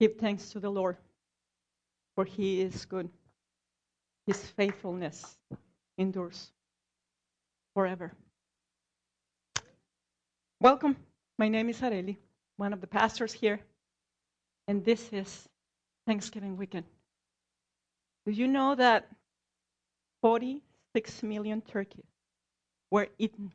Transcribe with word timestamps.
Give 0.00 0.16
thanks 0.16 0.48
to 0.52 0.60
the 0.60 0.70
Lord, 0.70 0.96
for 2.14 2.24
he 2.24 2.62
is 2.62 2.86
good. 2.86 3.10
His 4.26 4.42
faithfulness 4.42 5.36
endures 5.98 6.52
forever. 7.74 8.10
Welcome. 10.58 10.96
My 11.38 11.48
name 11.48 11.68
is 11.68 11.80
Areli, 11.82 12.16
one 12.56 12.72
of 12.72 12.80
the 12.80 12.86
pastors 12.86 13.34
here, 13.34 13.60
and 14.68 14.82
this 14.82 15.12
is 15.12 15.48
Thanksgiving 16.06 16.56
weekend. 16.56 16.86
Do 18.24 18.32
you 18.32 18.46
know 18.46 18.74
that 18.76 19.06
46 20.22 21.22
million 21.22 21.60
turkeys 21.60 22.06
were 22.90 23.08
eaten 23.18 23.52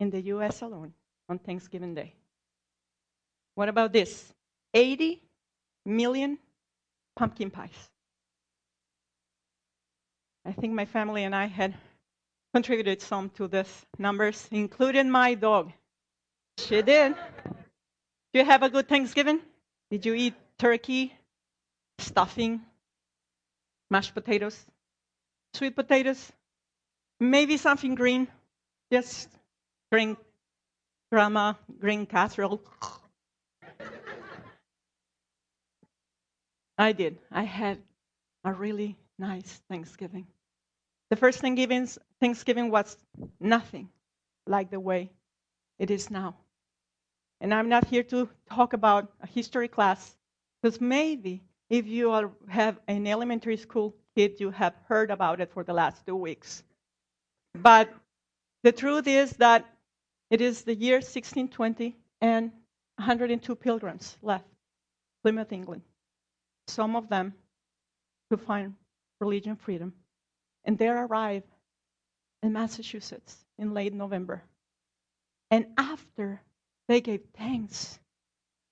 in 0.00 0.10
the 0.10 0.22
US 0.22 0.62
alone 0.62 0.92
on 1.28 1.38
Thanksgiving 1.38 1.94
Day? 1.94 2.14
What 3.56 3.70
about 3.70 3.92
this? 3.92 4.32
80 4.74 5.22
million 5.86 6.38
pumpkin 7.16 7.50
pies. 7.50 7.90
I 10.44 10.52
think 10.52 10.74
my 10.74 10.84
family 10.84 11.24
and 11.24 11.34
I 11.34 11.46
had 11.46 11.74
contributed 12.52 13.00
some 13.00 13.30
to 13.30 13.48
these 13.48 13.86
numbers, 13.98 14.46
including 14.52 15.10
my 15.10 15.34
dog. 15.34 15.72
She 16.58 16.82
did. 16.82 17.14
Did 18.32 18.40
you 18.40 18.44
have 18.44 18.62
a 18.62 18.68
good 18.68 18.88
Thanksgiving? 18.88 19.40
Did 19.90 20.04
you 20.04 20.12
eat 20.12 20.34
turkey, 20.58 21.14
stuffing, 21.98 22.60
mashed 23.90 24.12
potatoes, 24.12 24.66
sweet 25.54 25.74
potatoes, 25.74 26.30
maybe 27.18 27.56
something 27.56 27.94
green? 27.94 28.28
Just 28.92 29.30
green 29.90 30.16
grandma, 31.10 31.54
green 31.80 32.04
casserole. 32.04 32.60
I 36.78 36.92
did. 36.92 37.18
I 37.30 37.44
had 37.44 37.78
a 38.44 38.52
really 38.52 38.96
nice 39.18 39.60
Thanksgiving. 39.68 40.26
The 41.08 41.16
first 41.16 41.40
Thanksgiving, 41.40 41.88
Thanksgiving 42.20 42.70
was 42.70 42.96
nothing 43.40 43.88
like 44.46 44.70
the 44.70 44.80
way 44.80 45.10
it 45.78 45.90
is 45.90 46.10
now. 46.10 46.36
And 47.40 47.52
I'm 47.54 47.68
not 47.68 47.86
here 47.86 48.02
to 48.04 48.28
talk 48.50 48.72
about 48.72 49.12
a 49.22 49.26
history 49.26 49.68
class, 49.68 50.16
because 50.62 50.80
maybe 50.80 51.42
if 51.70 51.86
you 51.86 52.32
have 52.48 52.78
an 52.88 53.06
elementary 53.06 53.56
school 53.56 53.94
kid, 54.14 54.40
you 54.40 54.50
have 54.50 54.74
heard 54.88 55.10
about 55.10 55.40
it 55.40 55.50
for 55.52 55.64
the 55.64 55.72
last 55.72 56.04
two 56.06 56.16
weeks. 56.16 56.62
But 57.54 57.92
the 58.62 58.72
truth 58.72 59.06
is 59.06 59.32
that 59.32 59.64
it 60.30 60.40
is 60.40 60.62
the 60.62 60.74
year 60.74 60.96
1620, 60.96 61.96
and 62.20 62.50
102 62.96 63.54
pilgrims 63.54 64.16
left 64.22 64.46
Plymouth, 65.22 65.52
England 65.52 65.82
some 66.68 66.96
of 66.96 67.08
them 67.08 67.34
to 68.30 68.36
find 68.36 68.74
religion 69.20 69.56
freedom. 69.56 69.92
And 70.64 70.76
they 70.78 70.88
arrived 70.88 71.46
in 72.42 72.52
Massachusetts 72.52 73.36
in 73.58 73.72
late 73.72 73.92
November. 73.94 74.42
And 75.50 75.66
after 75.78 76.40
they 76.88 77.00
gave 77.00 77.22
thanks 77.36 77.98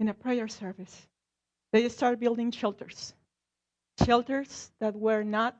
in 0.00 0.08
a 0.08 0.14
prayer 0.14 0.48
service, 0.48 1.06
they 1.72 1.88
started 1.88 2.20
building 2.20 2.50
shelters. 2.50 3.14
Shelters 4.04 4.70
that 4.80 4.94
were 4.94 5.22
not 5.22 5.56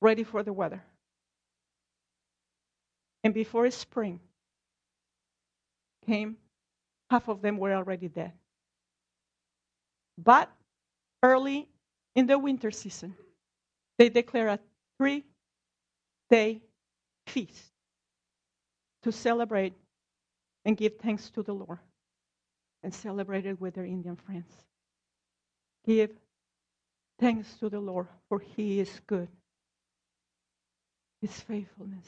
ready 0.00 0.22
for 0.22 0.42
the 0.42 0.52
weather. 0.52 0.82
And 3.24 3.34
before 3.34 3.70
spring 3.70 4.20
came, 6.06 6.36
half 7.10 7.28
of 7.28 7.42
them 7.42 7.58
were 7.58 7.74
already 7.74 8.08
dead. 8.08 8.32
But 10.18 10.50
early 11.22 11.68
in 12.14 12.26
the 12.26 12.38
winter 12.38 12.70
season, 12.70 13.14
they 13.98 14.08
declare 14.08 14.48
a 14.48 14.58
three 14.98 15.24
day 16.30 16.60
feast 17.26 17.72
to 19.02 19.12
celebrate 19.12 19.74
and 20.64 20.76
give 20.76 20.96
thanks 20.96 21.30
to 21.30 21.42
the 21.42 21.52
Lord 21.54 21.78
and 22.82 22.92
celebrate 22.92 23.46
it 23.46 23.60
with 23.60 23.74
their 23.74 23.84
Indian 23.84 24.16
friends. 24.16 24.52
Give 25.86 26.10
thanks 27.18 27.54
to 27.58 27.68
the 27.68 27.80
Lord, 27.80 28.08
for 28.28 28.40
he 28.40 28.80
is 28.80 29.00
good. 29.06 29.28
His 31.20 31.32
faithfulness 31.40 32.06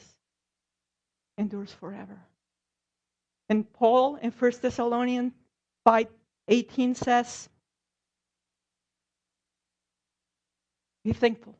endures 1.37 1.71
forever. 1.71 2.19
And 3.47 3.71
Paul 3.73 4.17
in 4.17 4.31
1 4.31 4.51
Thessalonians 4.61 5.33
5 5.85 6.07
18 6.51 6.95
says, 6.95 7.49
Be 11.09 11.13
thankful 11.13 11.55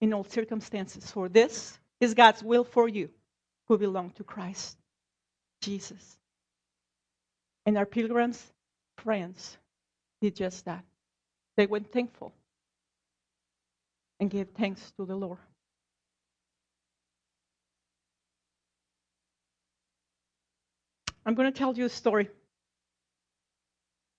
in 0.00 0.14
all 0.14 0.22
circumstances, 0.22 1.10
for 1.10 1.28
this 1.28 1.76
is 2.00 2.14
God's 2.14 2.44
will 2.44 2.62
for 2.62 2.88
you 2.88 3.10
who 3.66 3.76
belong 3.76 4.10
to 4.10 4.22
Christ 4.22 4.78
Jesus. 5.60 6.16
And 7.66 7.76
our 7.76 7.86
pilgrims, 7.86 8.40
friends, 8.98 9.58
did 10.20 10.36
just 10.36 10.66
that. 10.66 10.84
They 11.56 11.66
went 11.66 11.90
thankful 11.90 12.32
and 14.20 14.30
gave 14.30 14.50
thanks 14.50 14.92
to 14.92 15.04
the 15.04 15.16
Lord. 15.16 15.38
I'm 21.26 21.34
going 21.34 21.52
to 21.52 21.58
tell 21.58 21.74
you 21.76 21.86
a 21.86 21.88
story. 21.88 22.30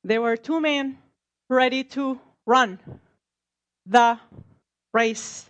There 0.03 0.22
were 0.22 0.35
two 0.35 0.59
men 0.59 0.97
ready 1.47 1.85
to 1.96 2.19
run 2.46 2.78
the 3.85 4.19
race 4.96 5.50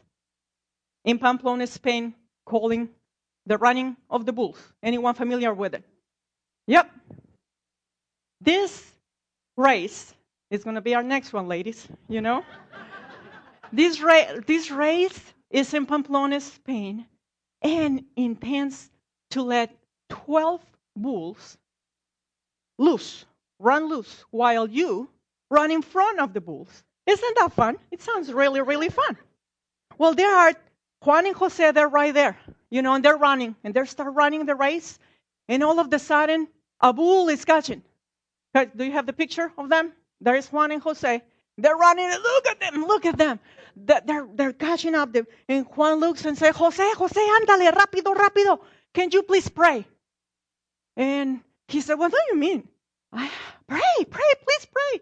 in 1.06 1.20
Pamplona, 1.20 1.68
Spain, 1.68 2.16
calling 2.46 2.90
the 3.46 3.58
running 3.58 3.96
of 4.10 4.26
the 4.26 4.34
bulls. 4.34 4.58
Anyone 4.82 5.14
familiar 5.14 5.54
with 5.54 5.76
it? 5.76 5.84
Yep. 6.68 6.90
This 8.42 8.92
race 9.56 10.14
is 10.50 10.64
going 10.64 10.76
to 10.76 10.82
be 10.82 10.96
our 10.96 11.04
next 11.04 11.32
one, 11.32 11.48
ladies, 11.48 11.88
you 12.10 12.22
know? 12.22 12.44
this, 13.72 14.02
ra- 14.02 14.40
this 14.48 14.72
race 14.72 15.22
is 15.52 15.74
in 15.74 15.86
Pamplona, 15.86 16.42
Spain, 16.42 17.06
and 17.62 18.04
intends 18.16 18.90
to 19.30 19.44
let 19.44 19.70
12 20.10 20.62
bulls 20.96 21.58
loose, 22.80 23.26
run 23.60 23.88
loose, 23.90 24.26
while 24.32 24.68
you 24.68 25.08
run 25.52 25.72
in 25.72 25.84
front 25.84 26.20
of 26.20 26.34
the 26.34 26.42
bulls. 26.42 26.84
Isn't 27.06 27.38
that 27.38 27.54
fun? 27.54 27.78
It 27.92 28.02
sounds 28.02 28.34
really, 28.34 28.62
really 28.62 28.90
fun. 28.90 29.18
Well, 29.98 30.14
there 30.14 30.34
are 30.34 30.54
Juan 31.04 31.26
and 31.28 31.36
Jose, 31.36 31.72
they're 31.72 31.88
right 31.88 32.14
there, 32.14 32.38
you 32.70 32.82
know, 32.82 32.94
and 32.94 33.06
they're 33.06 33.18
running, 33.18 33.56
and 33.64 33.74
they 33.74 33.86
start 33.86 34.14
running 34.14 34.46
the 34.46 34.56
race, 34.56 35.00
and 35.48 35.64
all 35.64 35.80
of 35.80 35.94
a 35.94 36.00
sudden, 36.00 36.48
a 36.82 36.92
bull 36.92 37.30
is 37.30 37.46
catching. 37.46 37.84
Uh, 38.54 38.66
do 38.76 38.84
you 38.84 38.92
have 38.92 39.06
the 39.06 39.14
picture 39.14 39.52
of 39.58 39.70
them? 39.70 39.94
There 40.22 40.36
is 40.36 40.48
Juan 40.48 40.72
and 40.72 40.82
Jose. 40.82 41.22
They're 41.58 41.76
running, 41.76 42.06
and 42.06 42.22
look 42.22 42.48
at 42.48 42.60
them, 42.60 42.86
look 42.86 43.06
at 43.06 43.18
them. 43.18 43.40
They're, 43.76 44.28
they're 44.34 44.54
catching 44.54 44.96
up. 44.96 45.16
And 45.48 45.66
Juan 45.66 46.00
looks 46.00 46.26
and 46.26 46.38
says, 46.38 46.56
Jose, 46.56 46.84
Jose, 46.96 47.20
ándale, 47.20 47.72
rápido, 47.72 48.16
rápido. 48.16 48.60
Can 48.94 49.10
you 49.12 49.24
please 49.24 49.50
pray? 49.50 49.86
And 50.96 51.42
he 51.68 51.82
said, 51.82 51.96
What 51.96 52.12
do 52.12 52.18
you 52.32 52.38
mean? 52.38 52.68
I, 53.12 53.30
pray, 53.68 54.06
pray, 54.10 54.32
please 54.46 54.68
pray. 54.72 55.02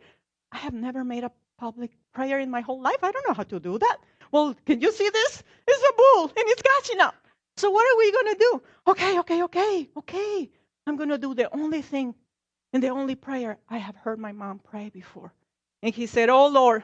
I 0.51 0.57
have 0.57 0.73
never 0.73 1.03
made 1.03 1.23
a 1.23 1.31
public 1.59 1.91
prayer 2.13 2.39
in 2.39 2.49
my 2.49 2.61
whole 2.61 2.81
life. 2.81 3.03
I 3.03 3.11
don't 3.11 3.27
know 3.27 3.33
how 3.33 3.43
to 3.43 3.59
do 3.59 3.77
that. 3.77 3.97
Well, 4.33 4.55
can 4.65 4.81
you 4.81 4.91
see 4.91 5.07
this? 5.09 5.43
It's 5.67 5.83
a 5.89 5.93
bull 5.95 6.23
and 6.23 6.45
it's 6.47 6.63
catching 6.63 6.99
up. 6.99 7.13
So 7.55 7.69
what 7.69 7.85
are 7.85 7.97
we 7.99 8.11
going 8.11 8.33
to 8.33 8.39
do? 8.39 8.61
Okay, 8.87 9.19
okay, 9.19 9.43
okay, 9.43 9.89
okay. 9.95 10.49
I'm 10.87 10.97
going 10.97 11.09
to 11.09 11.19
do 11.19 11.35
the 11.35 11.53
only 11.55 11.83
thing 11.83 12.15
and 12.73 12.81
the 12.81 12.89
only 12.89 13.13
prayer 13.13 13.59
I 13.69 13.77
have 13.77 13.95
heard 13.95 14.17
my 14.17 14.31
mom 14.31 14.59
pray 14.59 14.89
before. 14.89 15.31
And 15.83 15.93
he 15.93 16.07
said, 16.07 16.29
Oh 16.29 16.47
Lord, 16.47 16.83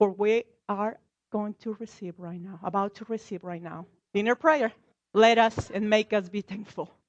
for 0.00 0.10
we 0.10 0.42
are 0.68 0.98
going 1.30 1.54
to 1.60 1.76
receive 1.78 2.14
right 2.18 2.40
now, 2.40 2.58
about 2.64 2.96
to 2.96 3.06
receive 3.08 3.44
right 3.44 3.62
now, 3.62 3.86
dinner 4.12 4.34
prayer. 4.34 4.72
Let 5.14 5.38
us 5.38 5.70
and 5.70 5.88
make 5.88 6.12
us 6.12 6.28
be 6.28 6.40
thankful. 6.40 6.90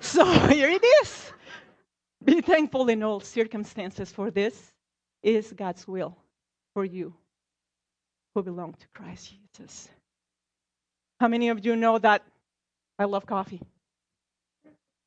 So 0.00 0.24
here 0.48 0.68
it 0.68 0.84
is. 1.02 1.32
Be 2.22 2.42
thankful 2.42 2.88
in 2.90 3.02
all 3.02 3.20
circumstances, 3.20 4.12
for 4.12 4.30
this 4.30 4.72
is 5.22 5.52
God's 5.56 5.88
will 5.88 6.14
for 6.74 6.84
you 6.84 7.14
who 8.34 8.42
belong 8.42 8.74
to 8.74 8.86
Christ 8.94 9.34
Jesus. 9.56 9.88
How 11.20 11.28
many 11.28 11.48
of 11.50 11.64
you 11.64 11.76
know 11.76 11.98
that 11.98 12.22
I 12.98 13.04
love 13.04 13.26
coffee? 13.26 13.60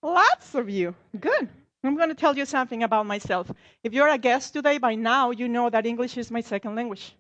Lots 0.02 0.56
of 0.56 0.70
you. 0.70 0.96
Good. 1.20 1.50
I'm 1.84 1.96
going 1.96 2.10
to 2.10 2.16
tell 2.16 2.38
you 2.38 2.46
something 2.46 2.84
about 2.84 3.06
myself. 3.06 3.52
If 3.84 3.94
you're 3.94 4.08
a 4.10 4.18
guest 4.18 4.54
today, 4.54 4.78
by 4.78 4.96
now 4.96 5.32
you 5.32 5.48
know 5.48 5.70
that 5.70 5.86
English 5.86 6.18
is 6.18 6.32
my 6.32 6.42
second 6.42 6.76
language. 6.76 7.16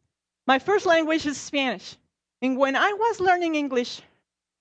My 0.48 0.60
first 0.60 0.86
language 0.86 1.26
is 1.26 1.38
Spanish. 1.38 1.98
And 2.42 2.58
when 2.58 2.76
I 2.76 2.94
was 2.94 3.20
learning 3.20 3.56
English, 3.56 4.02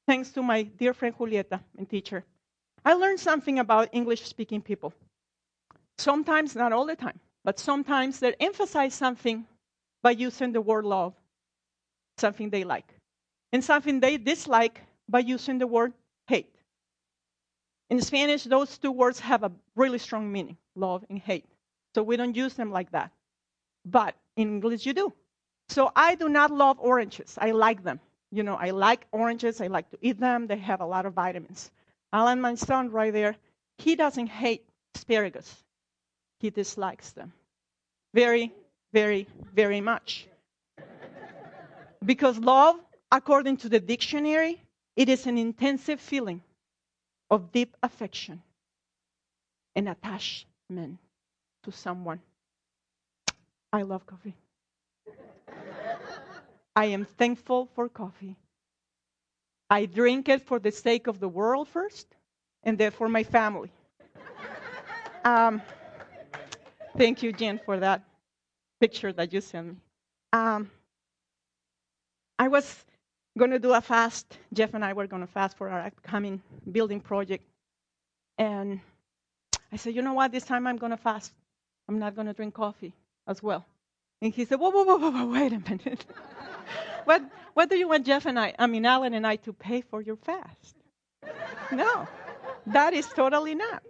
thanks 0.07 0.31
to 0.33 0.43
my 0.43 0.63
dear 0.65 0.95
friend 0.95 1.17
Julieta 1.17 1.61
and 1.79 1.89
teacher, 1.89 2.25
I 2.85 2.95
learned 2.95 3.21
something 3.21 3.59
about 3.59 3.89
English 3.93 4.23
speaking 4.23 4.63
people. 4.63 4.93
sometimes, 5.99 6.55
not 6.55 6.73
all 6.73 6.87
the 6.87 6.97
time, 6.97 7.19
but 7.45 7.59
sometimes 7.59 8.21
they 8.21 8.35
emphasize 8.41 8.95
something 8.95 9.47
by 10.03 10.13
using 10.13 10.53
the 10.53 10.61
word 10.61 10.85
love, 10.85 11.15
something 12.19 12.51
they 12.51 12.65
like, 12.65 12.87
and 13.53 13.63
something 13.63 14.01
they 14.01 14.17
dislike 14.17 14.81
by 15.09 15.21
using 15.21 15.59
the 15.59 15.67
word 15.67 15.93
hate. 16.27 16.53
In 17.91 18.01
Spanish, 18.01 18.45
those 18.45 18.79
two 18.79 18.91
words 18.91 19.21
have 19.21 19.45
a 19.45 19.53
really 19.75 19.99
strong 19.99 20.31
meaning 20.31 20.57
love 20.75 21.05
and 21.09 21.19
hate. 21.19 21.45
So 21.95 22.03
we 22.03 22.17
don't 22.17 22.37
use 22.37 22.55
them 22.55 22.71
like 22.71 22.91
that. 22.91 23.11
But 23.85 24.17
in 24.37 24.49
English, 24.49 24.85
you 24.85 24.93
do. 24.93 25.13
So 25.69 25.93
I 25.95 26.15
do 26.15 26.29
not 26.29 26.51
love 26.51 26.79
oranges. 26.81 27.39
I 27.41 27.53
like 27.53 27.83
them. 27.83 28.01
You 28.33 28.43
know, 28.43 28.55
I 28.55 28.71
like 28.71 29.07
oranges. 29.13 29.61
I 29.61 29.69
like 29.69 29.89
to 29.91 29.99
eat 30.01 30.19
them. 30.19 30.47
They 30.47 30.59
have 30.59 30.81
a 30.81 30.87
lot 30.87 31.07
of 31.07 31.15
vitamins. 31.15 31.71
Alan, 32.13 32.41
my 32.41 32.55
son, 32.55 32.91
right 32.91 33.13
there, 33.13 33.37
he 33.79 33.95
doesn't 33.95 34.27
hate 34.27 34.65
asparagus. 34.95 35.65
He 36.41 36.51
dislikes 36.51 37.13
them 37.13 37.33
very, 38.15 38.53
very, 38.93 39.27
very 39.55 39.81
much. 39.81 40.27
Because 42.05 42.39
love, 42.39 42.77
according 43.11 43.59
to 43.59 43.69
the 43.69 43.81
dictionary, 43.81 44.61
it 44.97 45.09
is 45.09 45.27
an 45.27 45.39
intensive 45.39 46.01
feeling 46.01 46.43
of 47.31 47.53
deep 47.53 47.77
affection 47.83 48.43
and 49.75 49.89
attachment 49.89 50.99
to 51.65 51.73
someone. 51.73 52.21
I 53.73 53.83
love 53.83 54.07
coffee. 54.07 54.35
I 56.75 56.87
am 56.87 57.05
thankful 57.05 57.69
for 57.75 57.89
coffee. 57.89 58.37
I 59.71 59.87
drink 59.87 60.29
it 60.29 60.43
for 60.43 60.59
the 60.59 60.71
sake 60.71 61.07
of 61.09 61.19
the 61.21 61.29
world 61.29 61.69
first, 61.69 62.07
and 62.63 62.79
then 62.79 62.93
for 62.93 63.09
my 63.09 63.25
family. 63.25 63.71
Um, 65.25 65.61
thank 66.97 67.23
you, 67.23 67.33
Jen, 67.33 67.59
for 67.65 67.79
that 67.81 68.03
picture 68.81 69.13
that 69.13 69.33
you 69.33 69.41
sent 69.41 69.67
me. 69.69 69.75
Um, 70.33 70.71
I 72.39 72.49
was 72.49 72.85
going 73.39 73.51
to 73.51 73.59
do 73.59 73.73
a 73.73 73.81
fast. 73.81 74.39
Jeff 74.53 74.75
and 74.75 74.85
I 74.85 74.93
were 74.93 75.07
going 75.07 75.23
to 75.23 75.33
fast 75.33 75.57
for 75.57 75.69
our 75.69 75.81
upcoming 75.81 76.43
building 76.71 77.01
project. 77.01 77.45
And 78.39 78.81
I 79.73 79.77
said, 79.77 79.95
you 79.95 80.03
know 80.03 80.15
what? 80.15 80.33
This 80.33 80.45
time 80.45 80.67
I'm 80.67 80.77
going 80.77 80.91
to 80.91 80.97
fast. 80.97 81.33
I'm 81.89 81.99
not 81.99 82.15
going 82.15 82.27
to 82.27 82.33
drink 82.33 82.55
coffee 82.55 82.93
as 83.27 83.43
well. 83.43 83.65
And 84.23 84.33
he 84.33 84.45
said, 84.45 84.59
whoa, 84.59 84.71
whoa, 84.71 84.85
whoa, 84.85 84.97
whoa, 84.97 85.11
whoa 85.11 85.27
wait 85.27 85.53
a 85.53 85.59
minute. 85.59 86.07
what, 87.05 87.23
what 87.55 87.69
do 87.69 87.77
you 87.77 87.89
want 87.89 88.07
Jeff 88.07 88.27
and 88.27 88.39
I, 88.39 88.55
I 88.59 88.67
mean, 88.67 88.87
Alan 88.87 89.15
and 89.15 89.27
I, 89.27 89.37
to 89.37 89.53
pay 89.53 89.83
for 89.83 90.01
your 90.01 90.17
fast? 90.17 90.77
no, 91.73 92.09
that 92.67 92.95
is 92.95 93.07
totally 93.07 93.55
not. 93.55 93.83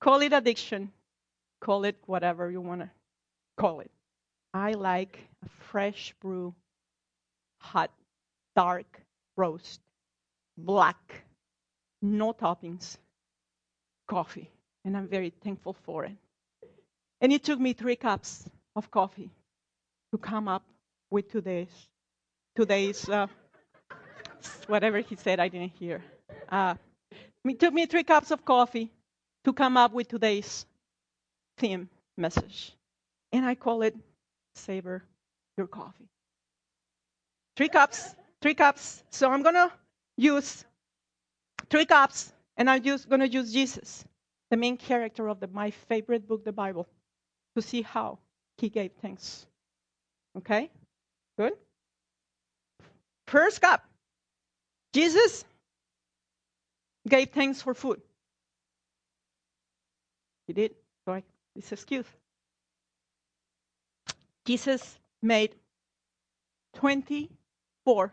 Call 0.00 0.20
it 0.20 0.32
addiction. 0.32 0.92
Call 1.60 1.84
it 1.84 1.96
whatever 2.06 2.50
you 2.50 2.60
want 2.60 2.82
to 2.82 2.90
call 3.56 3.80
it. 3.80 3.90
I 4.52 4.72
like 4.72 5.18
a 5.44 5.48
fresh 5.70 6.14
brew, 6.20 6.54
hot, 7.66 7.90
dark 8.54 9.00
roast, 9.36 9.80
black, 10.56 11.24
no 12.00 12.32
toppings, 12.32 12.96
coffee. 14.06 14.50
And 14.84 14.96
I'm 14.96 15.08
very 15.08 15.32
thankful 15.42 15.74
for 15.84 16.04
it. 16.04 16.16
And 17.20 17.32
it 17.32 17.42
took 17.42 17.58
me 17.58 17.72
three 17.72 17.96
cups 17.96 18.48
of 18.76 18.90
coffee 18.90 19.30
to 20.12 20.18
come 20.18 20.48
up 20.48 20.62
with 21.10 21.30
today's 21.30 21.74
today's 22.54 23.08
uh, 23.08 23.26
whatever 24.66 25.00
he 25.00 25.16
said 25.16 25.40
I 25.40 25.48
didn't 25.48 25.72
hear. 25.78 26.02
Uh, 26.48 26.74
it 27.44 27.58
took 27.60 27.74
me 27.74 27.86
three 27.86 28.04
cups 28.04 28.30
of 28.30 28.44
coffee 28.44 28.90
to 29.44 29.52
come 29.52 29.76
up 29.76 29.92
with 29.92 30.08
today's 30.08 30.66
theme 31.58 31.88
message, 32.16 32.72
and 33.32 33.44
I 33.44 33.54
call 33.54 33.82
it 33.82 33.94
"Savor 34.54 35.02
Your 35.56 35.66
Coffee." 35.66 36.08
Three 37.56 37.68
cups, 37.68 38.14
three 38.42 38.54
cups. 38.54 39.02
So 39.10 39.30
I'm 39.30 39.42
gonna 39.42 39.72
use 40.16 40.64
three 41.70 41.86
cups, 41.86 42.32
and 42.56 42.68
I'm 42.68 42.82
just 42.82 43.08
gonna 43.08 43.26
use 43.26 43.52
Jesus, 43.52 44.04
the 44.50 44.56
main 44.56 44.76
character 44.76 45.28
of 45.28 45.40
the, 45.40 45.48
my 45.48 45.70
favorite 45.70 46.28
book, 46.28 46.44
the 46.44 46.52
Bible, 46.52 46.86
to 47.54 47.62
see 47.62 47.82
how 47.82 48.18
he 48.58 48.68
gave 48.68 48.92
thanks. 49.00 49.46
Okay? 50.36 50.70
Good? 51.38 51.54
First 53.26 53.60
cup. 53.60 53.84
Jesus 54.92 55.44
gave 57.08 57.30
thanks 57.30 57.62
for 57.62 57.74
food. 57.74 58.00
He 60.46 60.52
did. 60.52 60.74
Sorry, 61.04 61.24
this 61.54 61.72
excuse. 61.72 62.06
Jesus 64.44 64.98
made 65.22 65.54
24 67.86 68.12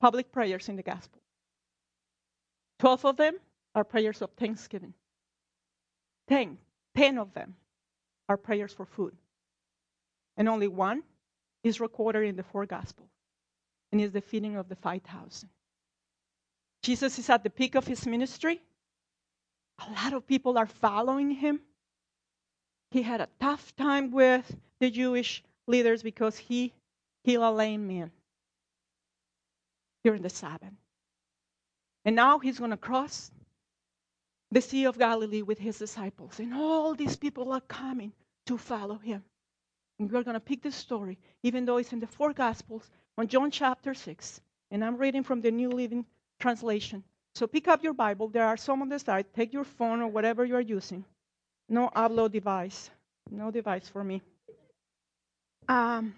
public 0.00 0.32
prayers 0.32 0.70
in 0.70 0.76
the 0.76 0.82
gospel. 0.82 1.20
12 2.78 3.04
of 3.04 3.16
them 3.18 3.36
are 3.74 3.84
prayers 3.84 4.22
of 4.22 4.30
thanksgiving. 4.30 4.94
10, 6.28 6.56
10 6.96 7.18
of 7.18 7.34
them 7.34 7.54
are 8.30 8.38
prayers 8.38 8.72
for 8.72 8.86
food. 8.86 9.14
And 10.38 10.48
only 10.48 10.68
one 10.68 11.02
is 11.64 11.80
recorded 11.80 12.24
in 12.24 12.36
the 12.36 12.42
four 12.42 12.64
Gospels, 12.64 13.10
and 13.92 14.00
is 14.00 14.12
the 14.12 14.20
feeding 14.22 14.56
of 14.56 14.68
the 14.68 14.76
5,000. 14.76 15.48
Jesus 16.82 17.18
is 17.18 17.28
at 17.28 17.42
the 17.42 17.50
peak 17.50 17.74
of 17.74 17.86
his 17.86 18.06
ministry. 18.06 18.60
A 19.86 19.92
lot 19.92 20.14
of 20.14 20.26
people 20.26 20.56
are 20.56 20.66
following 20.66 21.30
him. 21.30 21.60
He 22.90 23.02
had 23.02 23.20
a 23.20 23.28
tough 23.38 23.76
time 23.76 24.10
with 24.10 24.56
the 24.80 24.90
Jewish 24.90 25.42
leaders 25.66 26.02
because 26.02 26.38
he 26.38 26.72
healed 27.24 27.44
a 27.44 27.50
lame 27.50 27.86
man 27.86 28.10
during 30.06 30.22
the 30.22 30.30
Sabbath. 30.30 30.72
And 32.04 32.14
now 32.14 32.38
he's 32.38 32.60
going 32.60 32.70
to 32.70 32.76
cross 32.76 33.32
the 34.52 34.60
Sea 34.60 34.84
of 34.84 34.96
Galilee 34.96 35.42
with 35.42 35.58
his 35.58 35.78
disciples. 35.80 36.38
And 36.38 36.54
all 36.54 36.94
these 36.94 37.16
people 37.16 37.52
are 37.52 37.60
coming 37.62 38.12
to 38.46 38.56
follow 38.56 38.98
him. 38.98 39.24
And 39.98 40.12
we're 40.12 40.22
going 40.22 40.34
to 40.34 40.48
pick 40.50 40.62
this 40.62 40.76
story, 40.76 41.18
even 41.42 41.64
though 41.64 41.78
it's 41.78 41.92
in 41.92 41.98
the 41.98 42.06
four 42.06 42.32
Gospels, 42.32 42.88
on 43.18 43.26
John 43.26 43.50
chapter 43.50 43.94
6. 43.94 44.40
And 44.70 44.84
I'm 44.84 44.96
reading 44.96 45.24
from 45.24 45.40
the 45.40 45.50
New 45.50 45.70
Living 45.70 46.06
Translation. 46.38 47.02
So 47.34 47.48
pick 47.48 47.66
up 47.66 47.82
your 47.82 47.94
Bible. 47.94 48.28
There 48.28 48.46
are 48.46 48.56
some 48.56 48.82
on 48.82 48.88
the 48.88 49.00
side. 49.00 49.26
Take 49.34 49.52
your 49.52 49.64
phone 49.64 50.00
or 50.00 50.06
whatever 50.06 50.44
you're 50.44 50.60
using. 50.78 51.04
No 51.68 51.90
upload 51.96 52.30
device. 52.30 52.90
No 53.28 53.50
device 53.50 53.88
for 53.88 54.04
me. 54.04 54.22
Um, 55.66 56.14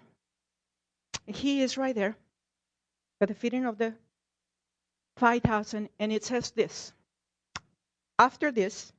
he 1.25 1.63
is 1.63 1.75
right 1.75 1.95
there 1.95 2.15
the 3.27 3.33
feeding 3.33 3.65
of 3.65 3.77
the 3.77 3.93
5,000, 5.17 5.89
and 5.99 6.11
it 6.11 6.23
says 6.23 6.51
this 6.51 6.93
after 8.19 8.51
this, 8.51 8.91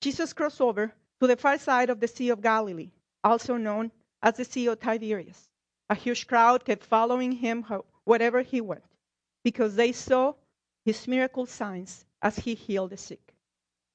Jesus 0.00 0.32
crossed 0.32 0.60
over 0.60 0.94
to 1.20 1.26
the 1.26 1.36
far 1.36 1.58
side 1.58 1.90
of 1.90 1.98
the 1.98 2.08
Sea 2.08 2.30
of 2.30 2.40
Galilee, 2.40 2.90
also 3.24 3.56
known 3.56 3.90
as 4.22 4.36
the 4.36 4.44
Sea 4.44 4.68
of 4.68 4.80
Tiberias. 4.80 5.48
A 5.90 5.94
huge 5.96 6.28
crowd 6.28 6.64
kept 6.64 6.84
following 6.84 7.32
him 7.32 7.64
wherever 8.04 8.42
he 8.42 8.60
went, 8.60 8.84
because 9.42 9.74
they 9.74 9.90
saw 9.90 10.34
his 10.84 11.08
miracle 11.08 11.46
signs 11.46 12.04
as 12.22 12.36
he 12.38 12.54
healed 12.54 12.90
the 12.90 12.96
sick. 12.96 13.34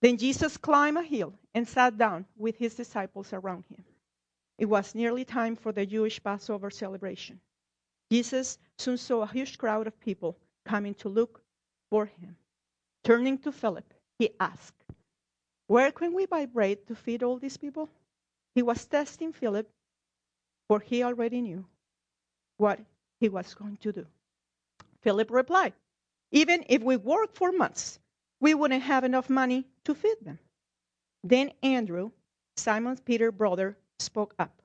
Then 0.02 0.18
Jesus 0.18 0.58
climbed 0.58 0.98
a 0.98 1.04
hill 1.04 1.34
and 1.54 1.66
sat 1.66 1.98
down 1.98 2.26
with 2.38 2.58
his 2.58 2.76
disciples 2.76 3.32
around 3.32 3.64
him. 3.70 3.84
It 4.58 4.66
was 4.66 4.94
nearly 4.94 5.24
time 5.24 5.56
for 5.56 5.72
the 5.72 5.86
Jewish 5.86 6.22
Passover 6.22 6.70
celebration. 6.70 7.40
Jesus 8.12 8.58
soon 8.78 8.98
saw 8.98 9.22
a 9.22 9.28
huge 9.28 9.58
crowd 9.58 9.88
of 9.88 10.00
people 10.00 10.38
coming 10.66 10.94
to 10.96 11.10
look 11.10 11.42
for 11.90 12.06
him. 12.06 12.36
Turning 13.04 13.38
to 13.40 13.52
Philip, 13.52 13.94
he 14.20 14.32
asked, 14.40 14.84
Where 15.68 15.92
can 15.92 16.14
we 16.14 16.26
buy 16.26 16.46
bread 16.46 16.86
to 16.88 16.96
feed 16.96 17.24
all 17.24 17.38
these 17.38 17.58
people? 17.58 17.90
He 18.54 18.62
was 18.62 18.86
testing 18.86 19.34
Philip, 19.34 19.70
for 20.68 20.80
he 20.80 21.04
already 21.04 21.42
knew 21.42 21.66
what 22.58 22.80
he 23.20 23.30
was 23.30 23.54
going 23.54 23.78
to 23.78 23.92
do. 23.92 24.06
Philip 25.02 25.30
replied, 25.30 25.74
Even 26.32 26.64
if 26.70 26.82
we 26.82 26.98
worked 26.98 27.36
for 27.38 27.52
months, 27.52 28.00
we 28.40 28.54
wouldn't 28.54 28.84
have 28.84 29.04
enough 29.04 29.30
money 29.30 29.66
to 29.84 29.94
feed 29.94 30.18
them. 30.22 30.40
Then 31.24 31.52
Andrew, 31.64 32.12
Simon 32.58 32.98
Peter's 33.04 33.34
brother, 33.34 33.78
spoke 34.00 34.36
up. 34.40 34.62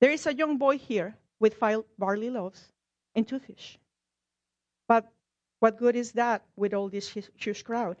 There 0.00 0.10
is 0.10 0.26
a 0.26 0.34
young 0.34 0.58
boy 0.58 0.78
here 0.78 1.16
with 1.40 1.54
five 1.54 1.82
barley 1.98 2.30
loaves 2.30 2.72
and 3.14 3.26
two 3.26 3.38
fish. 3.38 3.78
But 4.86 5.10
what 5.60 5.78
good 5.78 5.96
is 5.96 6.12
that 6.12 6.42
with 6.56 6.74
all 6.74 6.88
this 6.88 7.08
huge 7.08 7.64
crowd? 7.64 7.96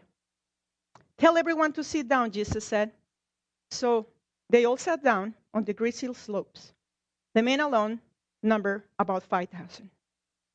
Tell 1.18 1.36
everyone 1.36 1.72
to 1.72 1.84
sit 1.84 2.08
down, 2.08 2.30
Jesus 2.30 2.64
said. 2.64 2.92
So 3.70 4.06
they 4.48 4.64
all 4.64 4.76
sat 4.76 5.02
down 5.02 5.34
on 5.52 5.64
the 5.64 5.74
greasy 5.74 6.12
slopes. 6.14 6.72
The 7.34 7.42
men 7.42 7.60
alone 7.60 8.00
numbered 8.42 8.82
about 8.98 9.24
5,000. 9.24 9.90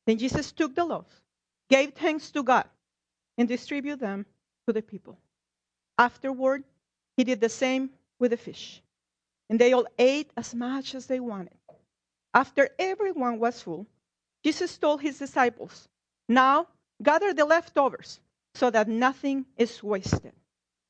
Then 0.06 0.18
Jesus 0.18 0.52
took 0.52 0.74
the 0.74 0.84
loaves, 0.84 1.20
gave 1.70 1.92
thanks 1.92 2.30
to 2.32 2.42
God, 2.42 2.66
and 3.38 3.48
distributed 3.48 4.00
them 4.00 4.26
to 4.66 4.72
the 4.72 4.82
people. 4.82 5.18
Afterward, 5.98 6.64
he 7.16 7.24
did 7.24 7.40
the 7.40 7.48
same 7.48 7.90
with 8.18 8.32
the 8.32 8.36
fish. 8.36 8.82
And 9.50 9.60
they 9.60 9.72
all 9.72 9.86
ate 9.98 10.30
as 10.36 10.54
much 10.54 10.94
as 10.94 11.06
they 11.06 11.20
wanted. 11.20 11.54
After 12.34 12.68
everyone 12.80 13.38
was 13.38 13.62
full, 13.62 13.86
Jesus 14.42 14.76
told 14.76 15.00
his 15.00 15.18
disciples, 15.18 15.88
Now 16.28 16.66
gather 17.00 17.32
the 17.32 17.44
leftovers 17.44 18.20
so 18.54 18.70
that 18.70 18.88
nothing 18.88 19.46
is 19.56 19.82
wasted. 19.82 20.32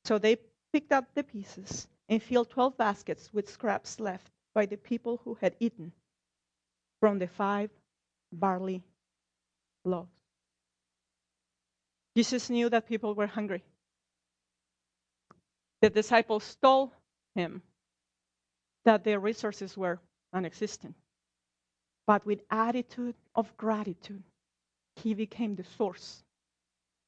So 0.05 0.17
they 0.17 0.37
picked 0.73 0.91
up 0.91 1.05
the 1.13 1.23
pieces 1.23 1.87
and 2.09 2.21
filled 2.21 2.49
12 2.49 2.77
baskets 2.77 3.31
with 3.31 3.49
scraps 3.49 3.99
left 3.99 4.29
by 4.53 4.65
the 4.65 4.77
people 4.77 5.21
who 5.23 5.37
had 5.39 5.55
eaten 5.59 5.91
from 6.99 7.19
the 7.19 7.27
five 7.27 7.69
barley 8.31 8.83
loaves. 9.83 10.09
Jesus 12.15 12.49
knew 12.49 12.69
that 12.69 12.87
people 12.87 13.13
were 13.13 13.27
hungry. 13.27 13.63
The 15.81 15.89
disciples 15.89 16.57
told 16.61 16.91
him 17.35 17.61
that 18.85 19.03
their 19.03 19.19
resources 19.19 19.77
were 19.77 19.99
non-existent. 20.33 20.95
But 22.07 22.25
with 22.25 22.41
attitude 22.51 23.15
of 23.33 23.55
gratitude, 23.57 24.23
he 24.95 25.13
became 25.13 25.55
the 25.55 25.65
source 25.77 26.23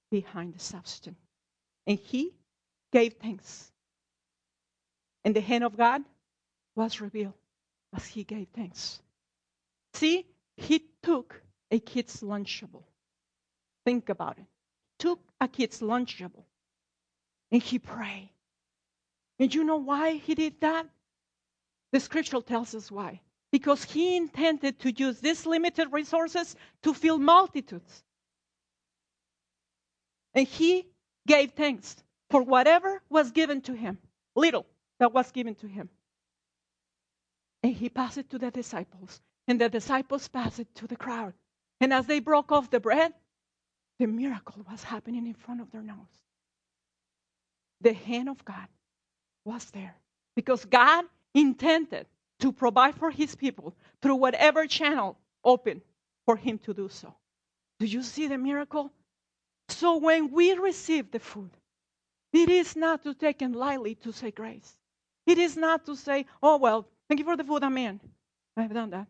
behind 0.09 0.53
the 0.53 0.59
substance. 0.59 1.19
And 1.85 1.99
he 1.99 2.33
gave 2.91 3.13
thanks. 3.13 3.71
And 5.23 5.35
the 5.35 5.41
hand 5.41 5.63
of 5.63 5.77
God 5.77 6.03
was 6.75 7.01
revealed 7.01 7.33
as 7.95 8.05
he 8.05 8.23
gave 8.23 8.47
thanks. 8.53 8.99
See, 9.93 10.25
he 10.55 10.83
took 11.03 11.41
a 11.71 11.79
kid's 11.79 12.21
lunchable. 12.21 12.83
Think 13.85 14.09
about 14.09 14.37
it. 14.37 14.45
Took 14.99 15.19
a 15.39 15.47
kid's 15.47 15.81
lunchable 15.81 16.43
and 17.51 17.61
he 17.61 17.79
prayed. 17.79 18.29
And 19.39 19.53
you 19.53 19.63
know 19.63 19.77
why 19.77 20.13
he 20.13 20.35
did 20.35 20.59
that? 20.61 20.87
The 21.91 21.99
scripture 21.99 22.41
tells 22.41 22.75
us 22.75 22.91
why. 22.91 23.21
Because 23.51 23.83
he 23.83 24.17
intended 24.17 24.79
to 24.79 24.91
use 24.91 25.19
these 25.19 25.45
limited 25.45 25.91
resources 25.91 26.55
to 26.83 26.93
fill 26.93 27.17
multitudes. 27.17 28.03
And 30.33 30.47
he 30.47 30.85
gave 31.25 31.51
thanks 31.51 31.95
for 32.29 32.41
whatever 32.41 33.01
was 33.09 33.31
given 33.31 33.61
to 33.61 33.73
him, 33.73 33.97
little 34.35 34.65
that 34.99 35.13
was 35.13 35.31
given 35.31 35.55
to 35.55 35.67
him. 35.67 35.89
And 37.63 37.73
he 37.73 37.89
passed 37.89 38.17
it 38.17 38.29
to 38.31 38.37
the 38.37 38.51
disciples, 38.51 39.21
and 39.47 39.59
the 39.59 39.69
disciples 39.69 40.27
passed 40.27 40.59
it 40.59 40.73
to 40.75 40.87
the 40.87 40.95
crowd. 40.95 41.33
And 41.79 41.93
as 41.93 42.05
they 42.05 42.19
broke 42.19 42.51
off 42.51 42.69
the 42.69 42.79
bread, 42.79 43.13
the 43.99 44.07
miracle 44.07 44.65
was 44.69 44.83
happening 44.83 45.25
in 45.25 45.33
front 45.33 45.61
of 45.61 45.71
their 45.71 45.81
nose. 45.81 45.97
The 47.81 47.93
hand 47.93 48.29
of 48.29 48.43
God 48.45 48.67
was 49.45 49.65
there 49.71 49.95
because 50.35 50.65
God 50.65 51.05
intended 51.33 52.05
to 52.39 52.51
provide 52.51 52.95
for 52.95 53.11
his 53.11 53.35
people 53.35 53.75
through 54.01 54.15
whatever 54.15 54.67
channel 54.67 55.17
open 55.43 55.81
for 56.25 56.35
him 56.35 56.57
to 56.59 56.73
do 56.73 56.89
so. 56.89 57.13
Do 57.79 57.85
you 57.85 58.03
see 58.03 58.27
the 58.27 58.37
miracle? 58.37 58.91
So 59.69 59.97
when 59.97 60.31
we 60.31 60.53
receive 60.53 61.11
the 61.11 61.19
food, 61.19 61.51
it 62.33 62.49
is 62.49 62.75
not 62.75 63.03
to 63.03 63.13
take 63.13 63.41
it 63.41 63.51
lightly 63.51 63.95
to 63.95 64.11
say 64.11 64.31
grace. 64.31 64.77
It 65.25 65.37
is 65.37 65.57
not 65.57 65.85
to 65.85 65.95
say, 65.95 66.25
oh, 66.41 66.57
well, 66.57 66.87
thank 67.07 67.19
you 67.19 67.25
for 67.25 67.35
the 67.35 67.43
food, 67.43 67.63
amen. 67.63 67.99
I've 68.55 68.73
done 68.73 68.89
that. 68.91 69.07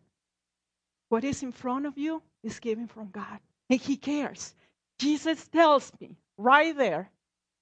What 1.08 1.24
is 1.24 1.42
in 1.42 1.52
front 1.52 1.86
of 1.86 1.96
you 1.96 2.22
is 2.42 2.58
given 2.60 2.86
from 2.86 3.10
God, 3.10 3.38
and 3.70 3.80
He 3.80 3.96
cares. 3.96 4.54
Jesus 4.98 5.46
tells 5.48 5.92
me 6.00 6.16
right 6.36 6.76
there 6.76 7.10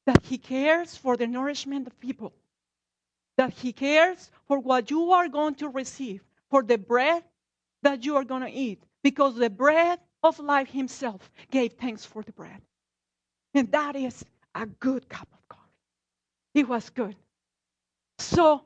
that 0.06 0.24
He 0.24 0.38
cares 0.38 0.96
for 0.96 1.16
the 1.16 1.26
nourishment 1.26 1.86
of 1.86 1.98
people, 2.00 2.32
that 3.36 3.52
He 3.52 3.72
cares 3.72 4.30
for 4.46 4.58
what 4.58 4.90
you 4.90 5.12
are 5.12 5.28
going 5.28 5.54
to 5.56 5.68
receive, 5.68 6.22
for 6.50 6.62
the 6.62 6.78
bread 6.78 7.22
that 7.82 8.04
you 8.04 8.16
are 8.16 8.24
going 8.24 8.42
to 8.42 8.50
eat, 8.50 8.82
because 9.02 9.36
the 9.36 9.50
bread 9.50 9.98
of 10.22 10.38
life 10.38 10.68
Himself 10.68 11.30
gave 11.50 11.72
thanks 11.74 12.04
for 12.04 12.22
the 12.22 12.32
bread. 12.32 12.60
And 13.54 13.70
that 13.72 13.96
is 13.96 14.24
a 14.54 14.66
good 14.66 15.08
cup 15.08 15.28
of 15.32 15.48
coffee. 15.48 15.62
It 16.54 16.68
was 16.68 16.90
good. 16.90 17.16
So 18.18 18.62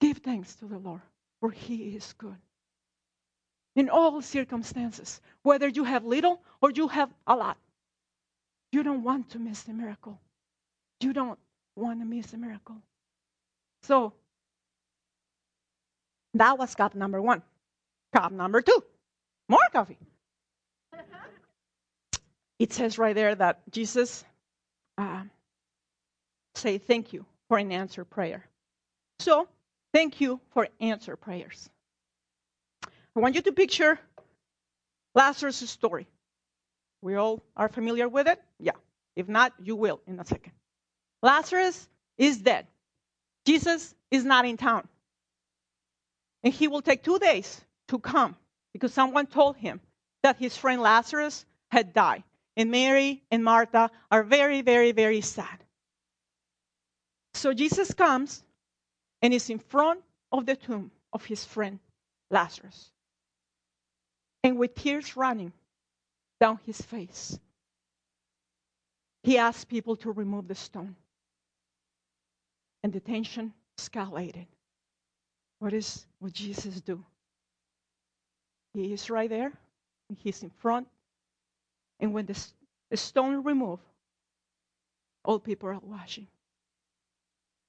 give 0.00 0.18
thanks 0.18 0.54
to 0.56 0.66
the 0.66 0.78
Lord, 0.78 1.02
for 1.40 1.50
He 1.50 1.96
is 1.96 2.12
good. 2.18 2.36
In 3.74 3.90
all 3.90 4.22
circumstances, 4.22 5.20
whether 5.42 5.68
you 5.68 5.84
have 5.84 6.04
little 6.04 6.42
or 6.62 6.70
you 6.70 6.88
have 6.88 7.10
a 7.26 7.36
lot, 7.36 7.58
you 8.72 8.82
don't 8.82 9.02
want 9.02 9.30
to 9.30 9.38
miss 9.38 9.62
the 9.62 9.72
miracle. 9.72 10.18
You 11.00 11.12
don't 11.12 11.38
want 11.74 12.00
to 12.00 12.06
miss 12.06 12.26
the 12.28 12.38
miracle. 12.38 12.76
So 13.86 14.12
that 16.34 16.58
was 16.58 16.74
cup 16.74 16.94
number 16.94 17.22
one. 17.22 17.42
Cup 18.12 18.32
number 18.32 18.60
two, 18.60 18.82
more 19.48 19.60
coffee. 19.72 19.98
it 22.58 22.72
says 22.72 22.98
right 22.98 23.14
there 23.14 23.34
that 23.34 23.60
Jesus 23.70 24.24
uh, 24.98 25.22
say 26.56 26.78
thank 26.78 27.12
you 27.12 27.24
for 27.48 27.58
an 27.58 27.70
answered 27.70 28.06
prayer. 28.06 28.44
So 29.20 29.48
thank 29.92 30.20
you 30.20 30.40
for 30.50 30.68
answer 30.80 31.14
prayers. 31.16 31.70
I 32.84 33.20
want 33.20 33.36
you 33.36 33.42
to 33.42 33.52
picture 33.52 33.98
Lazarus' 35.14 35.70
story. 35.70 36.06
We 37.02 37.14
all 37.14 37.40
are 37.56 37.68
familiar 37.68 38.08
with 38.08 38.26
it? 38.26 38.42
Yeah. 38.58 38.72
If 39.14 39.28
not, 39.28 39.52
you 39.62 39.76
will 39.76 40.00
in 40.06 40.18
a 40.18 40.24
second. 40.24 40.52
Lazarus 41.22 41.88
is 42.18 42.38
dead. 42.38 42.66
Jesus 43.46 43.94
is 44.10 44.24
not 44.24 44.44
in 44.44 44.56
town. 44.56 44.86
And 46.42 46.52
he 46.52 46.68
will 46.68 46.82
take 46.82 47.02
two 47.02 47.18
days 47.18 47.60
to 47.88 47.98
come 47.98 48.36
because 48.72 48.92
someone 48.92 49.26
told 49.26 49.56
him 49.56 49.80
that 50.22 50.36
his 50.36 50.56
friend 50.56 50.82
Lazarus 50.82 51.46
had 51.68 51.92
died. 51.92 52.24
And 52.56 52.70
Mary 52.70 53.22
and 53.30 53.44
Martha 53.44 53.90
are 54.10 54.22
very, 54.22 54.62
very, 54.62 54.92
very 54.92 55.20
sad. 55.20 55.62
So 57.34 57.52
Jesus 57.52 57.92
comes 57.92 58.42
and 59.22 59.32
is 59.32 59.50
in 59.50 59.58
front 59.58 60.00
of 60.32 60.46
the 60.46 60.56
tomb 60.56 60.90
of 61.12 61.24
his 61.24 61.44
friend 61.44 61.78
Lazarus. 62.30 62.90
And 64.42 64.58
with 64.58 64.74
tears 64.74 65.16
running 65.16 65.52
down 66.40 66.58
his 66.64 66.80
face, 66.80 67.38
he 69.22 69.38
asks 69.38 69.64
people 69.64 69.96
to 69.96 70.12
remove 70.12 70.48
the 70.48 70.54
stone. 70.54 70.96
And 72.86 72.92
the 72.92 73.00
tension 73.00 73.52
escalated. 73.76 74.46
What 75.58 75.72
is 75.72 76.06
what 76.20 76.32
Jesus 76.32 76.80
do? 76.80 77.04
He 78.74 78.92
is 78.92 79.10
right 79.10 79.28
there. 79.28 79.50
He's 80.18 80.44
in 80.44 80.50
front. 80.50 80.86
And 81.98 82.14
when 82.14 82.26
the, 82.26 82.38
the 82.88 82.96
stone 82.96 83.42
removed, 83.42 83.82
all 85.24 85.40
people 85.40 85.68
are 85.68 85.80
watching. 85.82 86.28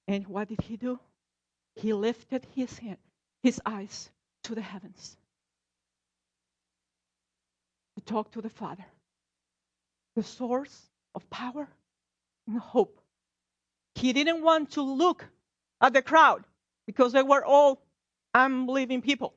And 0.08 0.28
what 0.28 0.50
did 0.50 0.62
he 0.62 0.78
do? 0.78 1.00
He 1.78 1.94
lifted 1.94 2.46
his 2.54 2.78
hand, 2.78 3.00
his 3.42 3.60
eyes 3.66 4.12
to 4.44 4.54
the 4.54 4.62
heavens 4.62 5.18
to 7.96 8.02
talk 8.06 8.30
to 8.34 8.42
the 8.44 8.52
Father, 8.52 8.86
the 10.16 10.22
source 10.22 10.80
of 11.16 11.28
power 11.32 11.68
and 12.48 12.60
hope. 12.60 13.02
He 13.98 14.14
didn't 14.14 14.44
want 14.44 14.72
to 14.74 14.84
look 14.84 15.26
at 15.82 15.92
the 15.92 16.04
crowd 16.04 16.44
because 16.86 17.14
they 17.14 17.24
were 17.24 17.44
all 17.44 17.82
unbelieving 18.32 19.02
people. 19.02 19.34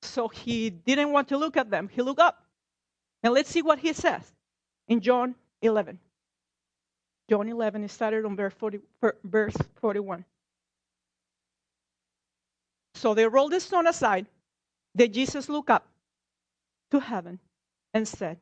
So 0.00 0.28
he 0.28 0.70
didn't 0.70 1.12
want 1.12 1.28
to 1.28 1.36
look 1.36 1.58
at 1.58 1.70
them. 1.70 1.90
He 1.92 2.00
looked 2.00 2.20
up. 2.20 2.42
And 3.22 3.34
let's 3.34 3.50
see 3.50 3.60
what 3.60 3.78
he 3.78 3.92
says 3.92 4.22
in 4.88 5.00
John 5.02 5.34
11. 5.60 5.98
John 7.28 7.46
11 7.46 7.84
is 7.84 7.92
started 7.92 8.24
on 8.24 8.36
verse, 8.36 8.54
40, 8.56 8.80
verse 9.22 9.56
41. 9.82 10.24
So 12.94 13.12
they 13.12 13.26
rolled 13.26 13.52
the 13.52 13.60
stone 13.60 13.86
aside. 13.86 14.24
Then 14.94 15.12
Jesus 15.12 15.50
looked 15.50 15.68
up 15.68 15.86
to 16.90 17.00
heaven 17.00 17.38
and 17.92 18.08
said, 18.08 18.38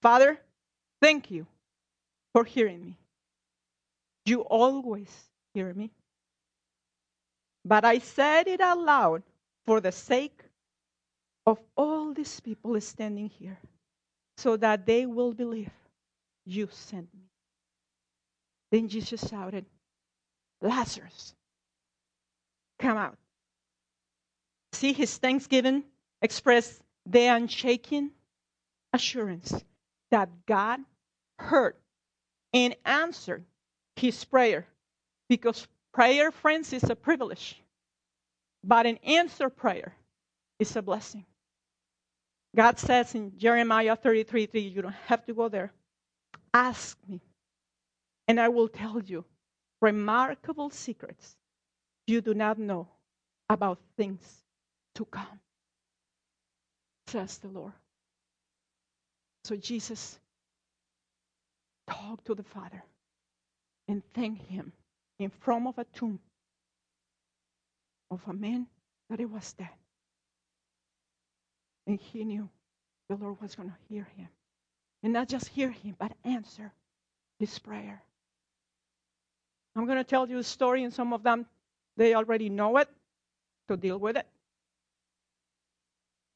Father, 0.00 0.38
thank 1.02 1.32
you 1.32 1.44
for 2.32 2.44
hearing 2.44 2.84
me. 2.84 2.96
You 4.26 4.40
always 4.40 5.08
hear 5.54 5.72
me. 5.72 5.92
But 7.64 7.84
I 7.84 7.98
said 7.98 8.48
it 8.48 8.60
out 8.60 8.78
loud 8.78 9.22
for 9.64 9.80
the 9.80 9.92
sake 9.92 10.42
of 11.46 11.58
all 11.76 12.12
these 12.12 12.40
people 12.40 12.80
standing 12.80 13.28
here, 13.28 13.58
so 14.36 14.56
that 14.56 14.84
they 14.84 15.06
will 15.06 15.32
believe 15.32 15.70
you 16.44 16.68
sent 16.72 17.08
me. 17.14 17.22
Then 18.72 18.88
Jesus 18.88 19.28
shouted, 19.28 19.64
Lazarus, 20.60 21.34
come 22.80 22.96
out. 22.96 23.16
See 24.72 24.92
his 24.92 25.16
thanksgiving 25.18 25.84
expressed 26.20 26.82
the 27.06 27.26
unshaken 27.26 28.10
assurance 28.92 29.64
that 30.10 30.28
God 30.46 30.80
heard 31.38 31.76
and 32.52 32.74
answered 32.84 33.44
his 33.96 34.24
prayer 34.24 34.66
Because 35.28 35.66
prayer, 35.92 36.30
friends, 36.30 36.72
is 36.72 36.84
a 36.90 36.96
privilege. 36.96 37.62
But 38.64 38.86
an 38.86 38.98
answer 39.04 39.50
prayer 39.50 39.94
is 40.58 40.76
a 40.76 40.82
blessing. 40.82 41.24
God 42.54 42.78
says 42.78 43.14
in 43.14 43.38
Jeremiah 43.38 43.96
33 43.96 44.46
3, 44.46 44.60
you 44.60 44.82
don't 44.82 44.94
have 45.06 45.24
to 45.26 45.34
go 45.34 45.48
there. 45.48 45.72
Ask 46.54 46.98
me, 47.08 47.20
and 48.28 48.40
I 48.40 48.48
will 48.48 48.68
tell 48.68 49.02
you 49.02 49.24
remarkable 49.82 50.70
secrets 50.70 51.36
you 52.06 52.20
do 52.20 52.34
not 52.34 52.58
know 52.58 52.88
about 53.50 53.78
things 53.96 54.42
to 54.94 55.04
come, 55.06 55.40
says 57.08 57.38
the 57.38 57.48
Lord. 57.48 57.72
So 59.44 59.56
Jesus 59.56 60.18
talked 61.88 62.26
to 62.26 62.34
the 62.34 62.42
Father 62.44 62.82
and 63.88 64.02
thank 64.14 64.46
him 64.48 64.72
in 65.18 65.30
front 65.30 65.66
of 65.66 65.78
a 65.78 65.84
tomb 65.84 66.18
of 68.10 68.20
a 68.26 68.32
man 68.32 68.66
that 69.10 69.18
he 69.18 69.24
was 69.24 69.52
dead. 69.54 69.68
And 71.86 72.00
he 72.00 72.24
knew 72.24 72.48
the 73.08 73.16
Lord 73.16 73.40
was 73.40 73.54
going 73.54 73.68
to 73.70 73.76
hear 73.88 74.06
him. 74.16 74.28
And 75.02 75.12
not 75.12 75.28
just 75.28 75.48
hear 75.48 75.70
him, 75.70 75.94
but 75.98 76.12
answer 76.24 76.72
his 77.38 77.58
prayer. 77.58 78.02
I'm 79.76 79.86
going 79.86 79.98
to 79.98 80.04
tell 80.04 80.28
you 80.28 80.38
a 80.38 80.42
story, 80.42 80.82
and 80.84 80.92
some 80.92 81.12
of 81.12 81.22
them, 81.22 81.46
they 81.96 82.14
already 82.14 82.48
know 82.48 82.78
it, 82.78 82.88
to 83.68 83.76
deal 83.76 83.98
with 83.98 84.16
it. 84.16 84.26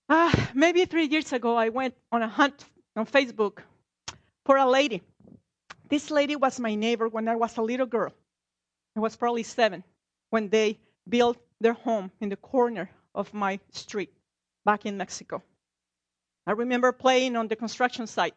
Ah, 0.09 0.51
maybe 0.55 0.85
three 0.85 1.07
years 1.07 1.33
ago, 1.33 1.57
I 1.57 1.71
went 1.71 1.95
on 2.13 2.23
a 2.23 2.29
hunt 2.29 2.65
on 2.97 3.07
Facebook 3.07 3.59
for 4.45 4.57
a 4.57 4.67
lady. 4.67 5.03
This 5.91 6.11
lady 6.11 6.37
was 6.37 6.61
my 6.61 6.77
neighbor 6.77 7.09
when 7.09 7.29
I 7.29 7.35
was 7.35 7.57
a 7.57 7.63
little 7.63 7.87
girl. 7.87 8.13
I 8.97 9.01
was 9.01 9.17
probably 9.17 9.43
seven 9.43 9.83
when 10.31 10.49
they 10.49 10.79
built 11.09 11.37
their 11.61 11.73
home 11.73 12.13
in 12.21 12.29
the 12.29 12.37
corner 12.37 12.89
of 13.15 13.35
my 13.35 13.59
street 13.73 14.13
back 14.65 14.87
in 14.87 14.97
Mexico. 14.97 15.43
I 16.47 16.53
remember 16.53 16.93
playing 16.93 17.37
on 17.37 17.49
the 17.49 17.57
construction 17.57 18.07
site, 18.07 18.35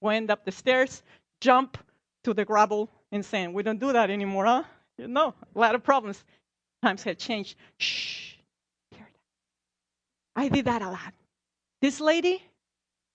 went 0.00 0.30
up 0.30 0.44
the 0.44 0.52
stairs, 0.52 1.02
jump 1.40 1.78
to 2.24 2.34
the 2.34 2.44
gravel 2.44 2.90
and 3.12 3.24
sand. 3.24 3.54
We 3.54 3.62
don't 3.62 3.78
do 3.78 3.92
that 3.92 4.10
anymore, 4.10 4.46
huh? 4.46 4.64
You 4.98 5.06
know, 5.06 5.34
a 5.54 5.58
lot 5.58 5.76
of 5.76 5.84
problems. 5.84 6.22
Times 6.82 7.04
have 7.04 7.18
changed. 7.18 7.56
Shh. 7.78 8.34
I 10.34 10.48
did 10.48 10.66
that 10.66 10.82
a 10.82 10.90
lot. 10.90 11.14
This 11.80 12.00
lady, 12.00 12.42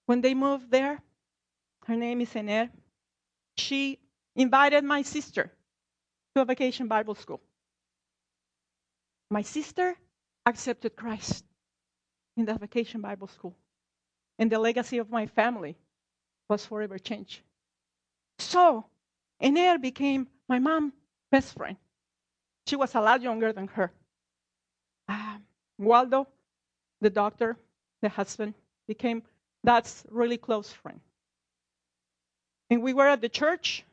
when 0.06 0.22
they 0.22 0.34
moved 0.34 0.72
there, 0.72 1.02
her 1.86 1.96
name 1.96 2.22
is 2.22 2.30
Ener, 2.30 2.70
she 3.58 4.00
invited 4.36 4.84
my 4.84 5.02
sister 5.02 5.52
to 6.36 6.42
a 6.42 6.46
vacation 6.46 6.88
Bible 6.88 7.16
school. 7.16 7.42
My 9.30 9.42
sister 9.42 9.96
accepted 10.46 10.96
Christ 10.96 11.46
in 12.38 12.46
that 12.46 12.60
vacation 12.60 13.02
Bible 13.02 13.28
school. 13.28 13.56
And 14.40 14.52
the 14.52 14.60
legacy 14.60 14.98
of 14.98 15.10
my 15.10 15.28
family 15.28 15.78
was 16.50 16.66
forever 16.66 16.98
changed. 16.98 17.42
So, 18.40 18.86
Ener 19.42 19.80
became 19.82 20.28
my 20.50 20.60
mom's 20.60 20.94
best 21.32 21.54
friend. 21.54 21.78
She 22.68 22.76
was 22.76 22.96
a 22.96 23.02
lot 23.02 23.22
younger 23.22 23.54
than 23.54 23.68
her. 23.68 23.92
Uh, 25.08 25.38
Waldo, 25.78 26.28
the 27.02 27.10
doctor, 27.10 27.58
the 28.02 28.10
husband, 28.10 28.54
became 28.88 29.24
that's 29.64 30.04
really 30.10 30.38
close 30.38 30.72
friend. 30.72 31.00
And 32.74 32.82
we 32.82 32.94
were 32.94 33.08
at 33.08 33.22
the 33.22 33.30
church 33.30 33.84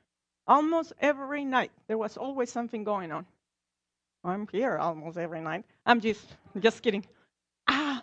almost 0.46 0.94
every 1.02 1.44
night. 1.44 1.70
There 1.86 1.98
was 1.98 2.16
always 2.16 2.50
something 2.50 2.82
going 2.82 3.12
on. 3.12 3.26
I'm 4.24 4.48
here 4.50 4.78
almost 4.78 5.18
every 5.18 5.42
night. 5.42 5.66
I'm 5.84 6.00
just 6.00 6.24
just 6.58 6.80
kidding. 6.82 7.04
Ah, 7.68 8.02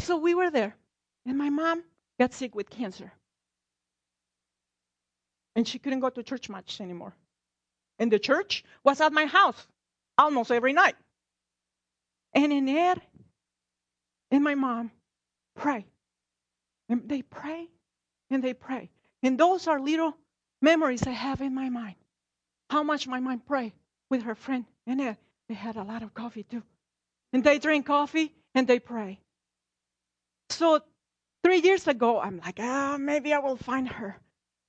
so 0.00 0.16
we 0.16 0.34
were 0.34 0.50
there, 0.50 0.74
and 1.24 1.38
my 1.38 1.48
mom 1.48 1.84
got 2.18 2.32
sick 2.34 2.56
with 2.56 2.68
cancer, 2.68 3.12
and 5.54 5.66
she 5.68 5.78
couldn't 5.78 6.00
go 6.00 6.10
to 6.10 6.24
church 6.24 6.48
much 6.50 6.80
anymore. 6.80 7.14
And 8.00 8.10
the 8.10 8.18
church 8.18 8.64
was 8.82 9.00
at 9.00 9.12
my 9.12 9.26
house 9.26 9.64
almost 10.18 10.50
every 10.50 10.72
night. 10.72 10.96
And 12.32 12.52
in 12.52 12.64
there, 12.64 12.96
and 14.32 14.42
my 14.42 14.56
mom 14.56 14.90
pray, 15.54 15.86
and 16.88 17.08
they 17.08 17.22
pray, 17.22 17.68
and 18.28 18.42
they 18.42 18.54
pray, 18.54 18.90
and 19.24 19.38
those 19.38 19.66
are 19.66 19.80
little 19.80 20.14
memories 20.60 21.06
I 21.06 21.12
have 21.12 21.40
in 21.40 21.54
my 21.54 21.70
mind. 21.70 21.96
How 22.70 22.82
much 22.82 23.06
my 23.08 23.20
mom 23.20 23.40
prayed 23.40 23.72
with 24.10 24.22
her 24.22 24.34
friend, 24.34 24.64
and 24.86 25.16
they 25.48 25.54
had 25.54 25.76
a 25.76 25.82
lot 25.82 26.02
of 26.02 26.14
coffee 26.14 26.42
too. 26.44 26.62
And 27.32 27.42
they 27.42 27.58
drink 27.58 27.86
coffee 27.86 28.32
and 28.54 28.66
they 28.66 28.78
pray. 28.78 29.18
So 30.50 30.80
three 31.42 31.60
years 31.60 31.88
ago, 31.88 32.20
I'm 32.20 32.40
like, 32.44 32.58
ah, 32.60 32.96
maybe 32.98 33.32
I 33.32 33.38
will 33.38 33.56
find 33.56 33.88
her. 33.88 34.16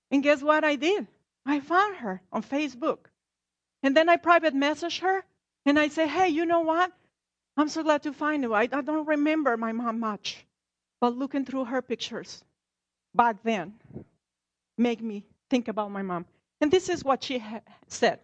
And 0.10 0.24
guess 0.24 0.42
what 0.42 0.64
I 0.64 0.76
did? 0.76 1.06
I 1.46 1.60
found 1.60 1.98
her 1.98 2.22
on 2.32 2.42
Facebook. 2.42 3.00
And 3.84 3.96
then 3.96 4.10
I 4.10 4.18
private 4.18 4.56
message 4.56 5.00
her 5.00 5.24
and 5.66 5.78
I 5.78 5.90
say, 5.90 6.08
hey, 6.08 6.30
you 6.30 6.46
know 6.46 6.62
what? 6.62 6.92
I'm 7.58 7.70
so 7.70 7.84
glad 7.84 8.04
to 8.04 8.14
find 8.14 8.44
you. 8.44 8.54
I, 8.54 8.64
I 8.72 8.82
don't 8.82 9.08
remember 9.08 9.56
my 9.58 9.72
mom 9.72 10.00
much. 10.00 10.46
But 11.02 11.16
looking 11.16 11.46
through 11.46 11.66
her 11.66 11.82
pictures 11.82 12.44
back 13.14 13.44
then 13.44 13.76
make 14.78 15.02
me 15.02 15.24
think 15.50 15.68
about 15.68 15.92
my 15.92 16.02
mom. 16.02 16.26
And 16.62 16.72
this 16.72 16.90
is 16.90 17.04
what 17.04 17.24
she 17.24 17.40
ha- 17.40 17.62
said. 17.88 18.20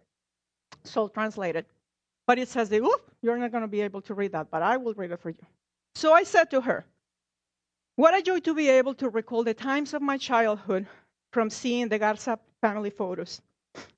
So 0.83 1.07
translated. 1.07 1.65
But 2.27 2.39
it 2.39 2.47
says, 2.47 2.71
Oop, 2.71 3.11
you're 3.21 3.37
not 3.37 3.51
going 3.51 3.61
to 3.61 3.67
be 3.67 3.81
able 3.81 4.01
to 4.03 4.13
read 4.13 4.31
that, 4.31 4.49
but 4.49 4.61
I 4.61 4.77
will 4.77 4.93
read 4.93 5.11
it 5.11 5.19
for 5.19 5.29
you. 5.29 5.45
So 5.95 6.13
I 6.13 6.23
said 6.23 6.49
to 6.51 6.61
her, 6.61 6.85
What 7.95 8.17
a 8.17 8.21
joy 8.21 8.39
to 8.39 8.53
be 8.53 8.69
able 8.69 8.93
to 8.95 9.09
recall 9.09 9.43
the 9.43 9.53
times 9.53 9.93
of 9.93 10.01
my 10.01 10.17
childhood 10.17 10.87
from 11.31 11.49
seeing 11.49 11.89
the 11.89 11.99
Garza 11.99 12.39
family 12.61 12.89
photos. 12.89 13.41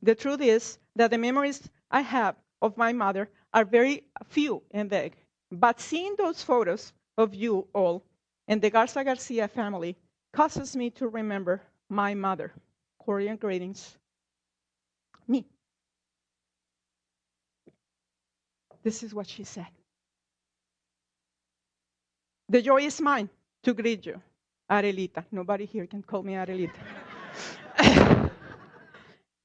The 0.02 0.16
truth 0.16 0.42
is 0.42 0.78
that 0.96 1.12
the 1.12 1.18
memories 1.18 1.70
I 1.92 2.02
have 2.02 2.36
of 2.62 2.78
my 2.78 2.94
mother 2.94 3.30
are 3.54 3.66
very 3.66 4.04
few 4.26 4.64
and 4.72 4.90
vague. 4.90 5.16
But 5.52 5.80
seeing 5.80 6.16
those 6.18 6.42
photos 6.42 6.94
of 7.18 7.36
you 7.36 7.68
all 7.74 8.04
and 8.48 8.62
the 8.62 8.70
Garza 8.70 9.04
Garcia 9.04 9.48
family 9.48 9.96
causes 10.34 10.76
me 10.76 10.90
to 10.92 11.08
remember 11.08 11.62
my 11.94 12.14
mother. 12.14 12.52
Korean 13.00 13.38
greetings. 13.38 13.98
Me. 15.28 15.46
This 18.84 19.04
is 19.04 19.14
what 19.14 19.28
she 19.28 19.44
said. 19.44 19.68
The 22.50 22.62
joy 22.62 22.82
is 22.82 23.00
mine 23.00 23.30
to 23.64 23.74
greet 23.74 24.06
you, 24.06 24.22
Arelita. 24.70 25.24
Nobody 25.32 25.66
here 25.66 25.88
can 25.88 26.04
call 26.04 26.24
me 26.24 26.34
Arelita. 26.34 26.82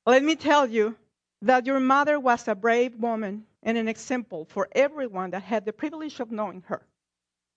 Let 0.07 0.25
me 0.25 0.37
tell 0.37 0.67
you 0.67 0.97
that 1.43 1.67
your 1.67 1.81
mother 1.81 2.19
was 2.19 2.49
a 2.49 2.55
brave 2.55 2.97
woman 2.97 3.45
and 3.63 3.79
an 3.79 3.89
example 3.89 4.47
for 4.47 4.69
everyone 4.73 5.31
that 5.31 5.43
had 5.43 5.65
the 5.65 5.73
privilege 5.73 6.19
of 6.21 6.33
knowing 6.33 6.63
her. 6.67 6.83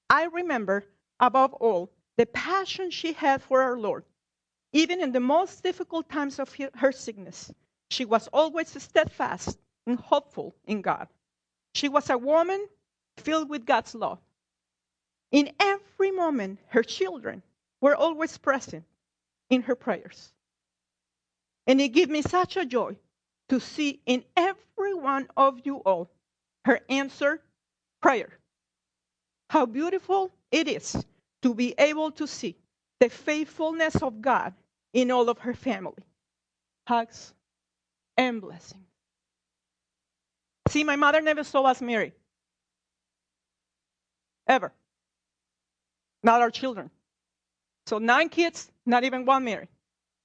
I 0.09 0.25
remember, 0.25 0.83
above 1.19 1.53
all, 1.53 1.89
the 2.17 2.25
passion 2.25 2.91
she 2.91 3.13
had 3.13 3.41
for 3.41 3.61
our 3.61 3.77
Lord. 3.77 4.03
Even 4.73 5.01
in 5.01 5.11
the 5.11 5.19
most 5.19 5.63
difficult 5.63 6.09
times 6.09 6.39
of 6.39 6.55
her 6.75 6.91
sickness, 6.91 7.51
she 7.89 8.05
was 8.05 8.27
always 8.29 8.69
steadfast 8.81 9.57
and 9.85 9.99
hopeful 9.99 10.55
in 10.65 10.81
God. 10.81 11.07
She 11.73 11.89
was 11.89 12.09
a 12.09 12.17
woman 12.17 12.65
filled 13.17 13.49
with 13.49 13.65
God's 13.65 13.93
love. 13.95 14.19
In 15.31 15.51
every 15.59 16.11
moment, 16.11 16.59
her 16.67 16.83
children 16.83 17.43
were 17.81 17.95
always 17.95 18.37
present 18.37 18.85
in 19.49 19.61
her 19.63 19.75
prayers. 19.75 20.31
And 21.67 21.81
it 21.81 21.89
gave 21.89 22.09
me 22.09 22.21
such 22.21 22.57
a 22.57 22.65
joy 22.65 22.97
to 23.49 23.59
see 23.59 24.01
in 24.05 24.23
every 24.35 24.93
one 24.93 25.27
of 25.35 25.61
you 25.65 25.77
all 25.77 26.09
her 26.65 26.79
answered 26.89 27.41
prayer. 28.01 28.29
How 29.49 29.65
beautiful 29.65 30.31
it 30.51 30.67
is 30.67 31.05
to 31.41 31.53
be 31.53 31.75
able 31.77 32.11
to 32.11 32.27
see 32.27 32.55
the 33.01 33.09
faithfulness 33.09 33.95
of 33.95 34.21
God 34.21 34.53
in 34.93 35.09
all 35.09 35.27
of 35.27 35.39
her 35.39 35.55
family. 35.55 36.05
Hugs 36.87 37.33
and 38.15 38.39
blessings. 38.39 38.85
See, 40.69 40.83
my 40.83 40.95
mother 40.95 41.19
never 41.19 41.43
saw 41.43 41.63
us 41.63 41.81
married. 41.81 42.13
Ever. 44.47 44.71
Not 46.21 46.41
our 46.41 46.51
children. 46.51 46.91
So 47.87 47.97
nine 47.97 48.29
kids, 48.29 48.71
not 48.85 49.03
even 49.03 49.25
one 49.25 49.45
married. 49.45 49.69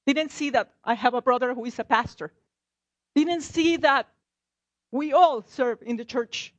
Didn't 0.06 0.30
see 0.30 0.50
that 0.50 0.70
I 0.84 0.94
have 0.94 1.14
a 1.14 1.22
brother 1.22 1.54
who 1.54 1.64
is 1.64 1.78
a 1.78 1.84
pastor. 1.84 2.30
Didn't 3.14 3.40
see 3.40 3.78
that 3.78 4.06
we 4.92 5.14
all 5.14 5.42
serve 5.48 5.78
in 5.80 5.96
the 5.96 6.04
church. 6.04 6.52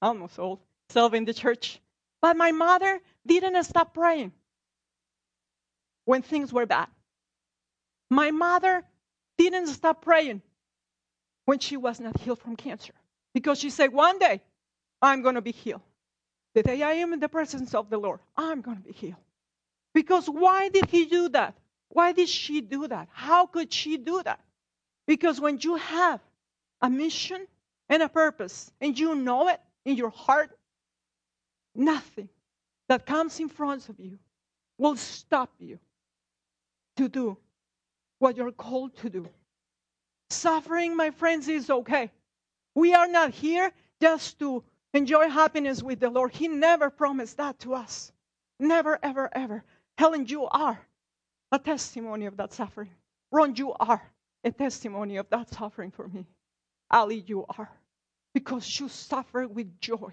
Almost 0.00 0.38
all 0.38 0.60
serve 0.90 1.12
in 1.12 1.24
the 1.24 1.34
church. 1.34 1.80
But 2.22 2.36
my 2.36 2.52
mother 2.52 3.00
didn't 3.26 3.64
stop 3.64 3.94
praying 3.94 4.30
when 6.04 6.22
things 6.22 6.52
were 6.52 6.66
bad. 6.66 6.88
My 8.10 8.30
mother 8.30 8.84
didn't 9.38 9.68
stop 9.68 10.02
praying 10.02 10.42
when 11.46 11.58
she 11.58 11.76
was 11.76 12.00
not 12.00 12.18
healed 12.20 12.38
from 12.38 12.56
cancer. 12.56 12.94
Because 13.32 13.58
she 13.58 13.70
said, 13.70 13.92
One 13.92 14.18
day 14.18 14.40
I'm 15.02 15.22
going 15.22 15.34
to 15.34 15.42
be 15.42 15.52
healed. 15.52 15.82
The 16.54 16.62
day 16.62 16.82
I 16.82 16.92
am 16.94 17.12
in 17.12 17.20
the 17.20 17.28
presence 17.28 17.74
of 17.74 17.90
the 17.90 17.98
Lord, 17.98 18.20
I'm 18.36 18.60
going 18.60 18.76
to 18.76 18.82
be 18.82 18.92
healed. 18.92 19.16
Because 19.92 20.26
why 20.26 20.68
did 20.68 20.86
he 20.86 21.06
do 21.06 21.28
that? 21.30 21.54
Why 21.88 22.12
did 22.12 22.28
she 22.28 22.60
do 22.60 22.86
that? 22.88 23.08
How 23.12 23.46
could 23.46 23.72
she 23.72 23.96
do 23.96 24.22
that? 24.22 24.40
Because 25.06 25.40
when 25.40 25.58
you 25.60 25.76
have 25.76 26.20
a 26.80 26.90
mission 26.90 27.46
and 27.88 28.02
a 28.02 28.08
purpose 28.08 28.72
and 28.80 28.98
you 28.98 29.14
know 29.14 29.48
it 29.48 29.60
in 29.84 29.96
your 29.96 30.10
heart, 30.10 30.50
nothing 31.74 32.28
that 32.88 33.06
comes 33.06 33.38
in 33.40 33.48
front 33.48 33.88
of 33.88 33.98
you 33.98 34.18
will 34.78 34.96
stop 34.96 35.52
you 35.58 35.78
to 36.96 37.08
do 37.08 37.36
what 38.18 38.36
you're 38.36 38.52
called 38.52 38.96
to 38.98 39.10
do. 39.10 39.28
Suffering, 40.30 40.96
my 40.96 41.10
friends, 41.10 41.48
is 41.48 41.70
okay. 41.70 42.10
We 42.74 42.94
are 42.94 43.06
not 43.06 43.30
here 43.30 43.72
just 44.00 44.38
to 44.38 44.64
enjoy 44.92 45.28
happiness 45.28 45.82
with 45.82 46.00
the 46.00 46.10
Lord. 46.10 46.32
He 46.32 46.48
never 46.48 46.90
promised 46.90 47.36
that 47.36 47.58
to 47.60 47.74
us. 47.74 48.12
Never, 48.58 48.98
ever, 49.02 49.28
ever. 49.32 49.64
Helen, 49.98 50.26
you 50.26 50.46
are 50.46 50.80
a 51.52 51.58
testimony 51.58 52.26
of 52.26 52.36
that 52.36 52.52
suffering. 52.52 52.90
Ron, 53.30 53.54
you 53.56 53.72
are 53.74 54.02
a 54.44 54.50
testimony 54.50 55.16
of 55.16 55.28
that 55.30 55.52
suffering 55.52 55.90
for 55.90 56.08
me. 56.08 56.26
Ali, 56.90 57.24
you 57.26 57.44
are. 57.58 57.70
Because 58.32 58.80
you 58.80 58.88
suffer 58.88 59.46
with 59.46 59.80
joy. 59.80 60.12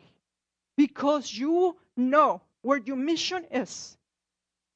Because 0.78 1.34
you 1.34 1.76
know 1.98 2.42
where 2.62 2.78
your 2.78 2.96
mission 2.96 3.46
is. 3.52 3.98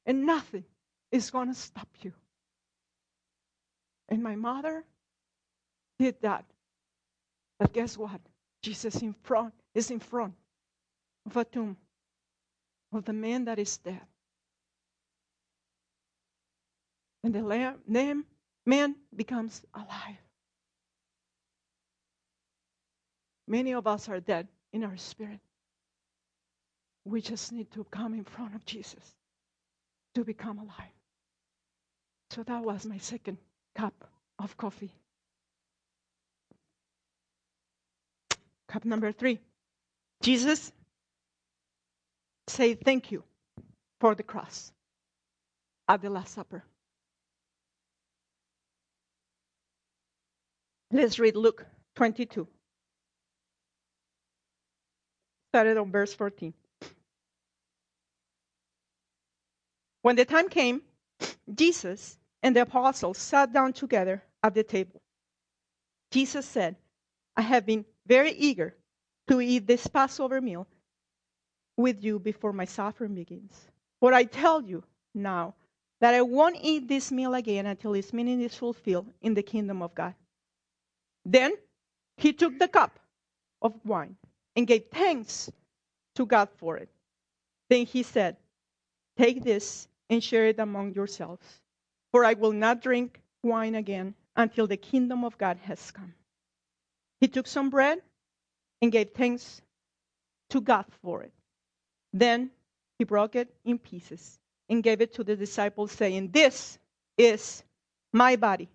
And 0.04 0.26
nothing 0.26 0.64
is 1.16 1.30
going 1.30 1.48
to 1.48 1.54
stop 1.54 1.88
you. 2.02 2.12
And 4.08 4.22
my 4.22 4.36
mother 4.36 4.84
did 5.98 6.16
that. 6.22 6.44
But 7.58 7.72
guess 7.72 7.96
what? 7.98 8.20
Jesus 8.62 9.02
in 9.02 9.14
front 9.22 9.54
is 9.74 9.90
in 9.90 9.98
front 10.00 10.34
of 11.24 11.36
a 11.36 11.44
tomb 11.44 11.76
of 12.92 13.04
the 13.04 13.12
man 13.12 13.44
that 13.46 13.58
is 13.58 13.78
dead. 13.78 14.00
And 17.24 17.34
the 17.34 17.42
lamb, 17.42 17.76
name, 17.88 18.24
man 18.64 18.94
becomes 19.14 19.62
alive. 19.74 20.20
Many 23.48 23.72
of 23.72 23.86
us 23.86 24.08
are 24.08 24.20
dead 24.20 24.48
in 24.72 24.84
our 24.84 24.96
spirit. 24.96 25.40
We 27.04 27.20
just 27.20 27.52
need 27.52 27.70
to 27.72 27.84
come 27.84 28.14
in 28.14 28.24
front 28.24 28.54
of 28.54 28.64
Jesus 28.64 29.14
to 30.14 30.24
become 30.24 30.58
alive. 30.58 30.95
So 32.30 32.42
that 32.42 32.62
was 32.62 32.84
my 32.86 32.98
second 32.98 33.38
cup 33.74 33.94
of 34.38 34.56
coffee. 34.56 34.92
Cup 38.68 38.84
number 38.84 39.12
three. 39.12 39.40
Jesus 40.22 40.72
say 42.48 42.74
thank 42.74 43.12
you 43.12 43.22
for 44.00 44.14
the 44.14 44.22
cross 44.22 44.72
at 45.88 46.02
the 46.02 46.10
Last 46.10 46.34
Supper. 46.34 46.64
Let's 50.90 51.18
read 51.18 51.36
Luke 51.36 51.66
22. 51.96 52.46
Started 55.50 55.76
on 55.76 55.90
verse 55.90 56.14
14. 56.14 56.52
When 60.02 60.16
the 60.16 60.24
time 60.24 60.48
came, 60.48 60.82
Jesus 61.52 62.18
and 62.42 62.54
the 62.54 62.62
apostles 62.62 63.18
sat 63.18 63.52
down 63.52 63.72
together 63.72 64.22
at 64.42 64.54
the 64.54 64.62
table. 64.62 65.00
Jesus 66.10 66.46
said, 66.46 66.76
I 67.36 67.42
have 67.42 67.66
been 67.66 67.84
very 68.06 68.32
eager 68.32 68.74
to 69.28 69.40
eat 69.40 69.66
this 69.66 69.86
Passover 69.86 70.40
meal 70.40 70.66
with 71.76 72.02
you 72.02 72.18
before 72.18 72.52
my 72.52 72.64
suffering 72.64 73.14
begins. 73.14 73.68
For 74.00 74.12
I 74.12 74.24
tell 74.24 74.62
you 74.62 74.84
now 75.14 75.54
that 76.00 76.14
I 76.14 76.22
won't 76.22 76.58
eat 76.60 76.88
this 76.88 77.10
meal 77.10 77.34
again 77.34 77.66
until 77.66 77.94
its 77.94 78.12
meaning 78.12 78.40
is 78.40 78.54
fulfilled 78.54 79.06
in 79.20 79.34
the 79.34 79.42
kingdom 79.42 79.82
of 79.82 79.94
God. 79.94 80.14
Then 81.24 81.52
he 82.16 82.32
took 82.32 82.58
the 82.58 82.68
cup 82.68 82.98
of 83.60 83.74
wine 83.84 84.16
and 84.54 84.66
gave 84.66 84.84
thanks 84.90 85.50
to 86.14 86.26
God 86.26 86.48
for 86.56 86.76
it. 86.76 86.88
Then 87.68 87.84
he 87.86 88.02
said, 88.02 88.36
Take 89.18 89.42
this 89.42 89.88
and 90.10 90.22
share 90.22 90.46
it 90.46 90.58
among 90.58 90.94
yourselves, 90.94 91.46
for 92.12 92.24
I 92.24 92.34
will 92.34 92.52
not 92.52 92.82
drink 92.82 93.20
wine 93.42 93.74
again 93.74 94.14
until 94.36 94.66
the 94.66 94.76
kingdom 94.76 95.24
of 95.24 95.38
God 95.38 95.58
has 95.62 95.90
come. 95.90 96.14
He 97.20 97.28
took 97.28 97.46
some 97.46 97.70
bread 97.70 98.00
and 98.82 98.92
gave 98.92 99.10
thanks 99.10 99.62
to 100.50 100.60
God 100.60 100.84
for 101.02 101.22
it. 101.22 101.32
Then 102.12 102.50
he 102.98 103.04
broke 103.04 103.36
it 103.36 103.54
in 103.64 103.78
pieces 103.78 104.38
and 104.68 104.82
gave 104.82 105.00
it 105.00 105.14
to 105.14 105.24
the 105.24 105.36
disciples, 105.36 105.92
saying, 105.92 106.30
This 106.32 106.78
is 107.16 107.62
my 108.12 108.36
body, 108.36 108.68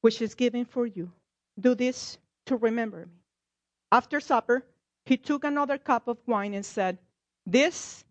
which 0.00 0.20
is 0.20 0.34
given 0.34 0.64
for 0.64 0.86
you. 0.86 1.10
Do 1.58 1.74
this 1.74 2.18
to 2.46 2.56
remember 2.56 3.06
me. 3.06 3.20
After 3.90 4.20
supper, 4.20 4.64
he 5.04 5.16
took 5.16 5.44
another 5.44 5.78
cup 5.78 6.08
of 6.08 6.18
wine 6.26 6.54
and 6.54 6.64
said, 6.64 6.98
This 7.46 8.04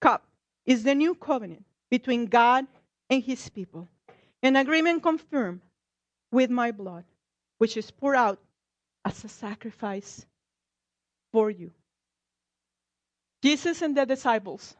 cup 0.00 0.24
is 0.70 0.84
the 0.84 0.94
new 0.94 1.16
covenant 1.16 1.64
between 1.90 2.26
God 2.26 2.64
and 3.10 3.24
his 3.24 3.48
people, 3.48 3.88
an 4.40 4.54
agreement 4.54 5.02
confirmed 5.02 5.62
with 6.30 6.48
my 6.48 6.70
blood, 6.70 7.02
which 7.58 7.76
is 7.76 7.90
poured 7.90 8.14
out 8.14 8.38
as 9.04 9.24
a 9.24 9.28
sacrifice 9.28 10.24
for 11.32 11.50
you. 11.50 11.72
Jesus 13.42 13.82
and 13.82 13.96
the 13.96 14.06
disciples 14.06 14.76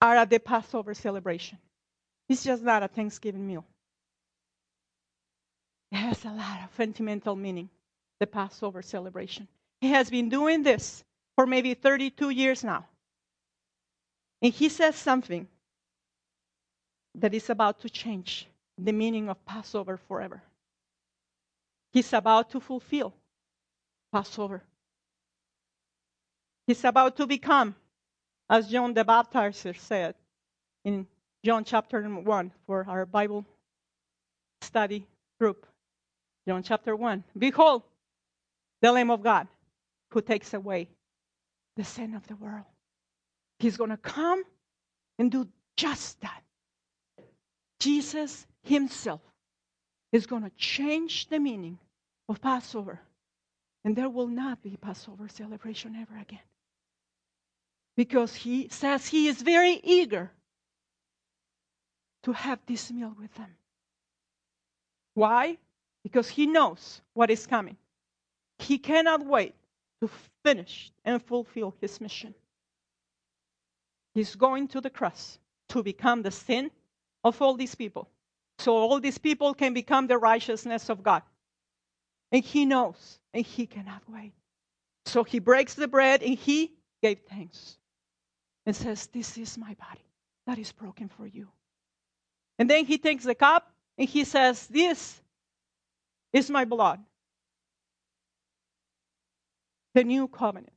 are 0.00 0.16
at 0.16 0.30
the 0.30 0.40
Passover 0.40 0.94
celebration. 0.94 1.58
It's 2.26 2.42
just 2.42 2.62
not 2.62 2.82
a 2.82 2.88
Thanksgiving 2.88 3.46
meal. 3.46 3.66
It 5.92 5.96
has 5.96 6.24
a 6.24 6.30
lot 6.30 6.60
of 6.64 6.74
sentimental 6.74 7.36
meaning, 7.36 7.68
the 8.18 8.26
Passover 8.26 8.80
celebration. 8.80 9.46
He 9.82 9.90
has 9.90 10.08
been 10.08 10.30
doing 10.30 10.62
this 10.62 11.04
for 11.36 11.46
maybe 11.46 11.74
32 11.74 12.30
years 12.30 12.64
now. 12.64 12.86
And 14.40 14.52
he 14.52 14.68
says 14.68 14.96
something 14.96 15.48
that 17.14 17.34
is 17.34 17.50
about 17.50 17.80
to 17.80 17.90
change 17.90 18.46
the 18.76 18.92
meaning 18.92 19.28
of 19.28 19.44
Passover 19.44 19.96
forever. 19.96 20.42
He's 21.92 22.12
about 22.12 22.50
to 22.50 22.60
fulfill 22.60 23.12
Passover. 24.12 24.62
He's 26.66 26.84
about 26.84 27.16
to 27.16 27.26
become, 27.26 27.74
as 28.48 28.68
John 28.68 28.94
the 28.94 29.04
Baptizer 29.04 29.76
said 29.76 30.14
in 30.84 31.06
John 31.44 31.64
chapter 31.64 32.02
1 32.02 32.52
for 32.66 32.84
our 32.88 33.06
Bible 33.06 33.44
study 34.60 35.06
group. 35.40 35.66
John 36.46 36.62
chapter 36.62 36.94
1. 36.94 37.24
Behold, 37.36 37.82
the 38.80 38.92
Lamb 38.92 39.10
of 39.10 39.22
God 39.22 39.48
who 40.10 40.20
takes 40.20 40.54
away 40.54 40.88
the 41.76 41.84
sin 41.84 42.14
of 42.14 42.26
the 42.26 42.36
world. 42.36 42.64
He's 43.58 43.76
going 43.76 43.90
to 43.90 43.96
come 43.96 44.42
and 45.18 45.30
do 45.30 45.48
just 45.76 46.20
that. 46.20 46.42
Jesus 47.80 48.46
himself 48.62 49.20
is 50.12 50.26
going 50.26 50.42
to 50.42 50.50
change 50.56 51.28
the 51.28 51.38
meaning 51.38 51.78
of 52.28 52.40
Passover. 52.40 53.00
And 53.84 53.94
there 53.94 54.08
will 54.08 54.26
not 54.26 54.62
be 54.62 54.76
Passover 54.76 55.28
celebration 55.28 55.96
ever 56.00 56.20
again. 56.20 56.40
Because 57.96 58.34
he 58.34 58.68
says 58.68 59.06
he 59.06 59.28
is 59.28 59.42
very 59.42 59.80
eager 59.82 60.30
to 62.24 62.32
have 62.32 62.58
this 62.66 62.90
meal 62.90 63.14
with 63.18 63.32
them. 63.34 63.50
Why? 65.14 65.58
Because 66.02 66.28
he 66.28 66.46
knows 66.46 67.00
what 67.14 67.30
is 67.30 67.46
coming. 67.46 67.76
He 68.58 68.78
cannot 68.78 69.24
wait 69.24 69.54
to 70.00 70.08
finish 70.44 70.92
and 71.04 71.22
fulfill 71.22 71.74
his 71.80 72.00
mission. 72.00 72.34
He's 74.18 74.34
going 74.34 74.66
to 74.74 74.80
the 74.80 74.90
cross 74.90 75.38
to 75.68 75.80
become 75.80 76.22
the 76.22 76.32
sin 76.32 76.72
of 77.22 77.40
all 77.40 77.54
these 77.54 77.76
people. 77.76 78.08
So 78.58 78.74
all 78.74 78.98
these 78.98 79.16
people 79.16 79.54
can 79.54 79.72
become 79.72 80.08
the 80.08 80.18
righteousness 80.18 80.88
of 80.88 81.04
God. 81.04 81.22
And 82.32 82.42
he 82.42 82.66
knows, 82.66 83.20
and 83.32 83.46
he 83.46 83.64
cannot 83.64 84.02
wait. 84.08 84.32
So 85.06 85.22
he 85.22 85.38
breaks 85.38 85.74
the 85.74 85.86
bread 85.86 86.24
and 86.24 86.34
he 86.34 86.72
gave 87.00 87.20
thanks 87.30 87.76
and 88.66 88.74
says, 88.74 89.06
This 89.06 89.38
is 89.38 89.56
my 89.56 89.74
body 89.74 90.04
that 90.48 90.58
is 90.58 90.72
broken 90.72 91.08
for 91.08 91.24
you. 91.24 91.46
And 92.58 92.68
then 92.68 92.86
he 92.86 92.98
takes 92.98 93.22
the 93.22 93.36
cup 93.36 93.70
and 93.96 94.08
he 94.08 94.24
says, 94.24 94.66
This 94.66 95.22
is 96.32 96.50
my 96.50 96.64
blood, 96.64 96.98
the 99.94 100.02
new 100.02 100.26
covenant. 100.26 100.74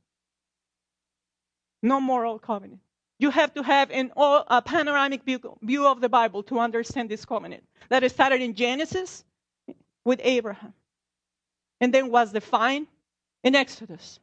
No 1.82 2.00
moral 2.00 2.38
covenant. 2.38 2.78
You 3.22 3.30
have 3.30 3.54
to 3.54 3.62
have 3.62 3.92
an, 3.92 4.10
a 4.16 4.60
panoramic 4.60 5.22
view, 5.22 5.86
of 5.86 6.00
the 6.00 6.08
Bible 6.08 6.42
to 6.42 6.58
understand 6.58 7.08
this 7.08 7.24
covenant. 7.24 7.62
That 7.88 8.02
is 8.02 8.10
started 8.10 8.42
in 8.42 8.52
Genesis 8.52 9.22
with 10.04 10.20
Abraham, 10.24 10.74
and 11.80 11.94
then 11.94 12.10
was 12.10 12.32
defined 12.32 12.88
in 13.44 13.54
Exodus 13.54 14.18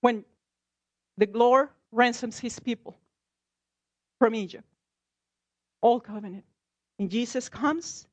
when 0.00 0.24
the 1.16 1.28
Lord 1.32 1.68
ransoms 1.92 2.36
his 2.40 2.58
people 2.58 2.96
from 4.18 4.34
Egypt. 4.34 4.64
Old 5.80 6.02
covenant. 6.02 6.42
And 6.98 7.08
Jesus 7.08 7.48
comes 7.48 8.08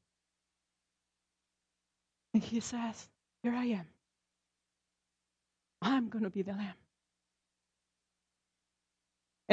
and 2.35 2.43
he 2.43 2.59
says, 2.59 3.07
Here 3.41 3.55
I 3.55 3.65
am. 3.65 3.87
I'm 5.81 6.09
going 6.09 6.23
to 6.23 6.29
be 6.29 6.43
the 6.43 6.51
lamb. 6.51 6.82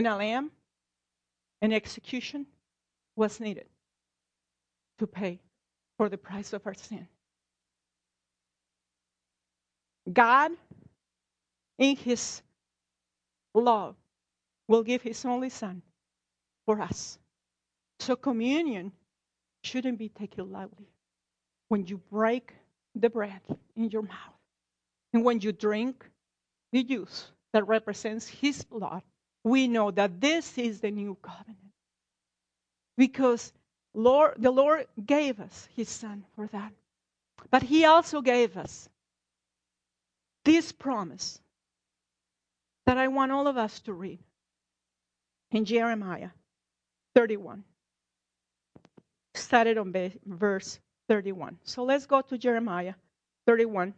And 0.00 0.06
a 0.06 0.16
lamb, 0.16 0.50
an 1.60 1.74
execution 1.74 2.46
was 3.16 3.38
needed 3.38 3.66
to 4.96 5.06
pay 5.06 5.38
for 5.98 6.08
the 6.08 6.16
price 6.16 6.54
of 6.54 6.66
our 6.66 6.72
sin. 6.72 7.06
God, 10.10 10.52
in 11.76 11.96
His 11.96 12.40
love, 13.52 13.94
will 14.68 14.82
give 14.82 15.02
His 15.02 15.22
only 15.26 15.50
Son 15.50 15.82
for 16.64 16.80
us. 16.80 17.18
So, 17.98 18.16
communion 18.16 18.92
shouldn't 19.62 19.98
be 19.98 20.08
taken 20.08 20.50
lightly. 20.50 20.88
When 21.68 21.84
you 21.84 21.98
break 22.10 22.54
the 22.94 23.10
bread 23.10 23.42
in 23.76 23.90
your 23.90 24.00
mouth, 24.00 24.40
and 25.12 25.26
when 25.26 25.40
you 25.40 25.52
drink 25.52 26.08
the 26.72 26.84
juice 26.84 27.32
that 27.52 27.68
represents 27.68 28.26
His 28.26 28.64
blood, 28.64 29.02
we 29.44 29.68
know 29.68 29.90
that 29.90 30.20
this 30.20 30.59
is 30.59 30.81
the 30.81 30.90
new 30.90 31.16
covenant. 31.22 31.57
Because 32.96 33.53
Lord, 33.94 34.35
the 34.38 34.50
Lord 34.50 34.87
gave 35.05 35.40
us 35.40 35.68
His 35.74 35.88
Son 35.88 36.24
for 36.37 36.46
that. 36.48 36.72
But 37.50 37.62
He 37.62 37.85
also 37.85 38.20
gave 38.20 38.57
us 38.57 38.88
this 40.44 40.72
promise 40.72 41.40
that 42.87 42.98
I 42.98 43.09
want 43.09 43.33
all 43.33 43.46
of 43.46 43.57
us 43.57 43.81
to 43.81 43.92
read 43.92 44.18
in 45.50 45.64
Jeremiah 45.64 46.31
31. 47.14 47.64
Started 49.35 49.79
on 49.79 49.94
verse 50.26 50.79
31. 51.09 51.59
So 51.64 51.85
let's 51.85 52.07
go 52.07 52.20
to 52.20 52.38
Jeremiah 52.38 52.94
31. 53.46 53.94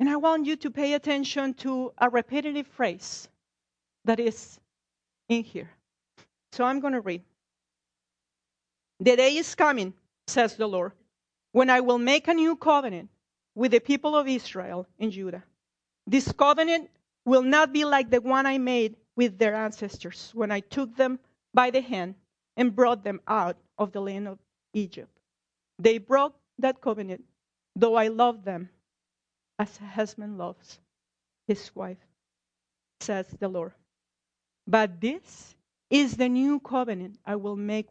And 0.00 0.08
I 0.08 0.16
want 0.16 0.46
you 0.46 0.56
to 0.56 0.70
pay 0.70 0.94
attention 0.94 1.54
to 1.54 1.92
a 1.98 2.10
repetitive 2.10 2.66
phrase 2.66 3.28
that 4.04 4.20
is 4.20 4.58
in 5.28 5.44
here. 5.44 5.70
So 6.52 6.64
I'm 6.64 6.80
going 6.80 6.94
to 6.94 7.00
read. 7.00 7.22
The 9.00 9.16
day 9.16 9.36
is 9.36 9.54
coming, 9.54 9.92
says 10.26 10.56
the 10.56 10.66
Lord, 10.66 10.92
when 11.52 11.70
I 11.70 11.80
will 11.80 11.98
make 11.98 12.28
a 12.28 12.34
new 12.34 12.56
covenant 12.56 13.08
with 13.54 13.70
the 13.70 13.80
people 13.80 14.16
of 14.16 14.28
Israel 14.28 14.86
and 14.98 15.12
Judah. 15.12 15.42
This 16.06 16.30
covenant 16.32 16.90
will 17.24 17.42
not 17.42 17.72
be 17.72 17.84
like 17.84 18.10
the 18.10 18.20
one 18.20 18.46
I 18.46 18.58
made 18.58 18.96
with 19.16 19.38
their 19.38 19.54
ancestors 19.54 20.30
when 20.34 20.50
I 20.50 20.60
took 20.60 20.96
them 20.96 21.18
by 21.54 21.70
the 21.70 21.80
hand 21.80 22.14
and 22.56 22.74
brought 22.74 23.04
them 23.04 23.20
out 23.26 23.56
of 23.78 23.92
the 23.92 24.00
land 24.00 24.28
of 24.28 24.38
Egypt. 24.74 25.10
They 25.78 25.98
broke 25.98 26.34
that 26.58 26.80
covenant, 26.80 27.24
though 27.76 27.94
I 27.94 28.08
loved 28.08 28.44
them 28.44 28.68
as 29.58 29.78
a 29.80 29.84
husband 29.84 30.38
loves 30.38 30.78
his 31.46 31.74
wife, 31.74 31.98
says 33.00 33.26
the 33.38 33.48
Lord. 33.48 33.72
But 34.66 35.00
this 35.00 35.54
is 35.90 36.16
the 36.16 36.28
new 36.28 36.60
covenant 36.60 37.18
I 37.24 37.36
will 37.36 37.56
make 37.56 37.88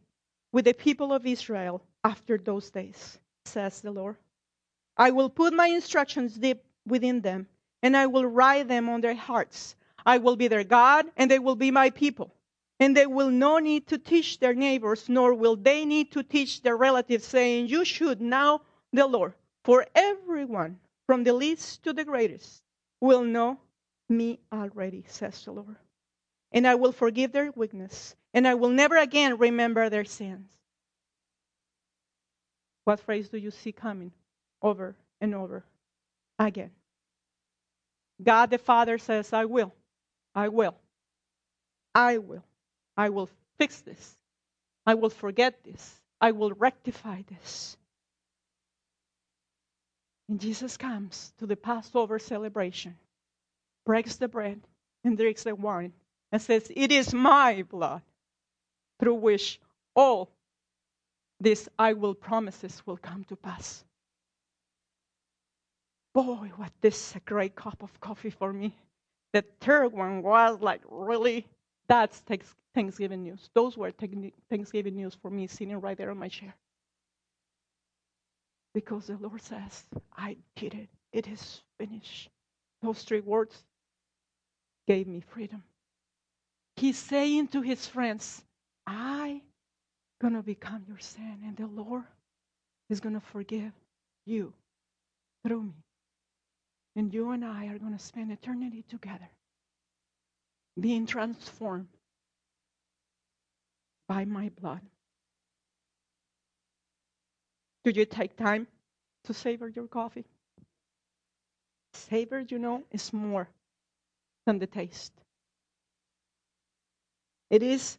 with 0.52 0.66
the 0.66 0.74
people 0.74 1.14
of 1.14 1.26
Israel 1.26 1.82
after 2.04 2.38
those 2.38 2.70
days, 2.70 3.20
says 3.46 3.82
the 3.82 3.92
Lord. 3.92 4.18
I 4.98 5.12
will 5.12 5.30
put 5.30 5.54
my 5.54 5.68
instructions 5.68 6.36
deep 6.36 6.64
within 6.86 7.22
them, 7.22 7.48
and 7.82 7.96
I 7.96 8.08
will 8.08 8.26
write 8.26 8.68
them 8.68 8.90
on 8.90 9.02
their 9.02 9.16
hearts. 9.16 9.76
I 10.06 10.18
will 10.18 10.36
be 10.36 10.48
their 10.48 10.64
God, 10.64 11.06
and 11.18 11.30
they 11.30 11.40
will 11.40 11.56
be 11.56 11.72
my 11.72 11.90
people. 11.90 12.34
And 12.80 12.98
they 12.98 13.08
will 13.08 13.30
no 13.30 13.60
need 13.60 13.88
to 13.88 13.98
teach 13.98 14.40
their 14.40 14.54
neighbors, 14.54 15.08
nor 15.08 15.34
will 15.34 15.56
they 15.56 15.86
need 15.86 16.12
to 16.12 16.24
teach 16.24 16.62
their 16.62 16.76
relatives, 16.76 17.26
saying, 17.26 17.68
You 17.68 17.86
should 17.86 18.20
know 18.20 18.62
the 18.92 19.08
Lord. 19.08 19.34
For 19.64 19.86
everyone, 19.96 20.80
from 21.08 21.24
the 21.24 21.34
least 21.34 21.84
to 21.84 21.94
the 21.94 22.06
greatest, 22.06 22.64
will 23.02 23.24
know 23.24 23.60
me 24.10 24.40
already, 24.52 25.04
says 25.08 25.44
the 25.44 25.52
Lord. 25.52 25.76
And 26.52 26.68
I 26.68 26.76
will 26.76 26.92
forgive 26.92 27.32
their 27.32 27.52
weakness, 27.56 28.16
and 28.34 28.48
I 28.48 28.56
will 28.56 28.70
never 28.70 28.98
again 28.98 29.38
remember 29.38 29.90
their 29.90 30.06
sins. 30.06 30.48
What 32.86 33.00
phrase 33.00 33.30
do 33.30 33.38
you 33.38 33.52
see 33.52 33.72
coming 33.72 34.12
over 34.62 34.96
and 35.22 35.34
over 35.34 35.64
again? 36.38 36.72
God 38.22 38.50
the 38.50 38.58
Father 38.58 38.98
says, 38.98 39.34
I 39.34 39.46
will, 39.46 39.74
I 40.36 40.50
will, 40.50 40.76
I 41.96 42.18
will, 42.20 42.44
I 42.96 43.10
will 43.10 43.30
fix 43.58 43.82
this, 43.82 44.18
I 44.86 44.94
will 44.94 45.10
forget 45.10 45.64
this, 45.64 46.00
I 46.22 46.32
will 46.32 46.52
rectify 46.52 47.22
this. 47.28 47.78
And 50.30 50.40
Jesus 50.40 50.78
comes 50.78 51.34
to 51.40 51.46
the 51.46 51.56
Passover 51.56 52.20
celebration, 52.20 52.98
breaks 53.86 54.16
the 54.16 54.28
bread, 54.28 54.62
and 55.04 55.18
drinks 55.18 55.44
the 55.44 55.56
wine, 55.56 55.94
and 56.32 56.42
says, 56.42 56.72
It 56.76 56.92
is 56.92 57.14
my 57.14 57.64
blood 57.70 58.02
through 59.00 59.16
which 59.16 59.60
all 59.96 60.30
these 61.40 61.68
I 61.78 61.94
will 61.94 62.14
promises 62.14 62.82
will 62.86 62.98
come 62.98 63.26
to 63.26 63.36
pass. 63.36 63.84
Boy, 66.14 66.52
what 66.56 66.72
this 66.80 67.10
is 67.10 67.16
a 67.16 67.20
great 67.22 67.56
cup 67.56 67.84
of 67.84 68.00
coffee 68.00 68.30
for 68.30 68.54
me. 68.54 68.74
The 69.34 69.44
third 69.60 69.92
one 69.92 70.22
was 70.22 70.62
like 70.62 70.82
really, 70.90 71.46
that's 71.88 72.24
Thanksgiving 72.74 73.24
news. 73.24 73.50
Those 73.54 73.76
were 73.76 73.92
Thanksgiving 74.50 74.96
news 74.96 75.16
for 75.22 75.32
me 75.32 75.48
sitting 75.48 75.80
right 75.82 75.98
there 75.98 76.12
on 76.12 76.18
my 76.18 76.30
chair. 76.30 76.54
Because 78.74 79.08
the 79.08 79.18
Lord 79.18 79.42
says, 79.42 79.84
I 80.18 80.38
did 80.56 80.74
it. 80.74 80.90
It 81.12 81.28
is 81.28 81.62
finished. 81.80 82.30
Those 82.82 83.04
three 83.04 83.22
words 83.22 83.64
gave 84.88 85.08
me 85.08 85.22
freedom. 85.22 85.64
He's 86.76 86.98
saying 86.98 87.50
to 87.50 87.62
his 87.62 87.88
friends, 87.88 88.44
I 88.88 89.42
gonna 90.22 90.44
become 90.44 90.84
your 90.88 91.00
sin, 91.00 91.40
and 91.46 91.58
the 91.58 91.68
Lord 91.68 92.04
is 92.90 93.00
gonna 93.00 93.22
forgive 93.22 93.72
you 94.26 94.54
through 95.46 95.64
me. 95.64 95.74
And 96.96 97.14
you 97.14 97.32
and 97.32 97.46
I 97.46 97.68
are 97.68 97.80
gonna 97.80 98.00
spend 98.00 98.32
eternity 98.32 98.84
together, 98.90 99.30
being 100.80 101.06
transformed 101.06 101.88
by 104.08 104.26
my 104.26 104.50
blood. 104.62 104.82
Do 107.84 107.92
you 107.92 108.06
take 108.06 108.36
time 108.38 108.68
to 109.26 109.34
savor 109.34 109.68
your 109.68 109.88
coffee? 109.88 110.26
Savor, 111.94 112.40
you 112.42 112.60
know, 112.60 112.84
is 112.92 113.12
more 113.12 113.50
than 114.46 114.60
the 114.60 114.68
taste. 114.68 115.14
It 117.50 117.62
is 117.62 117.98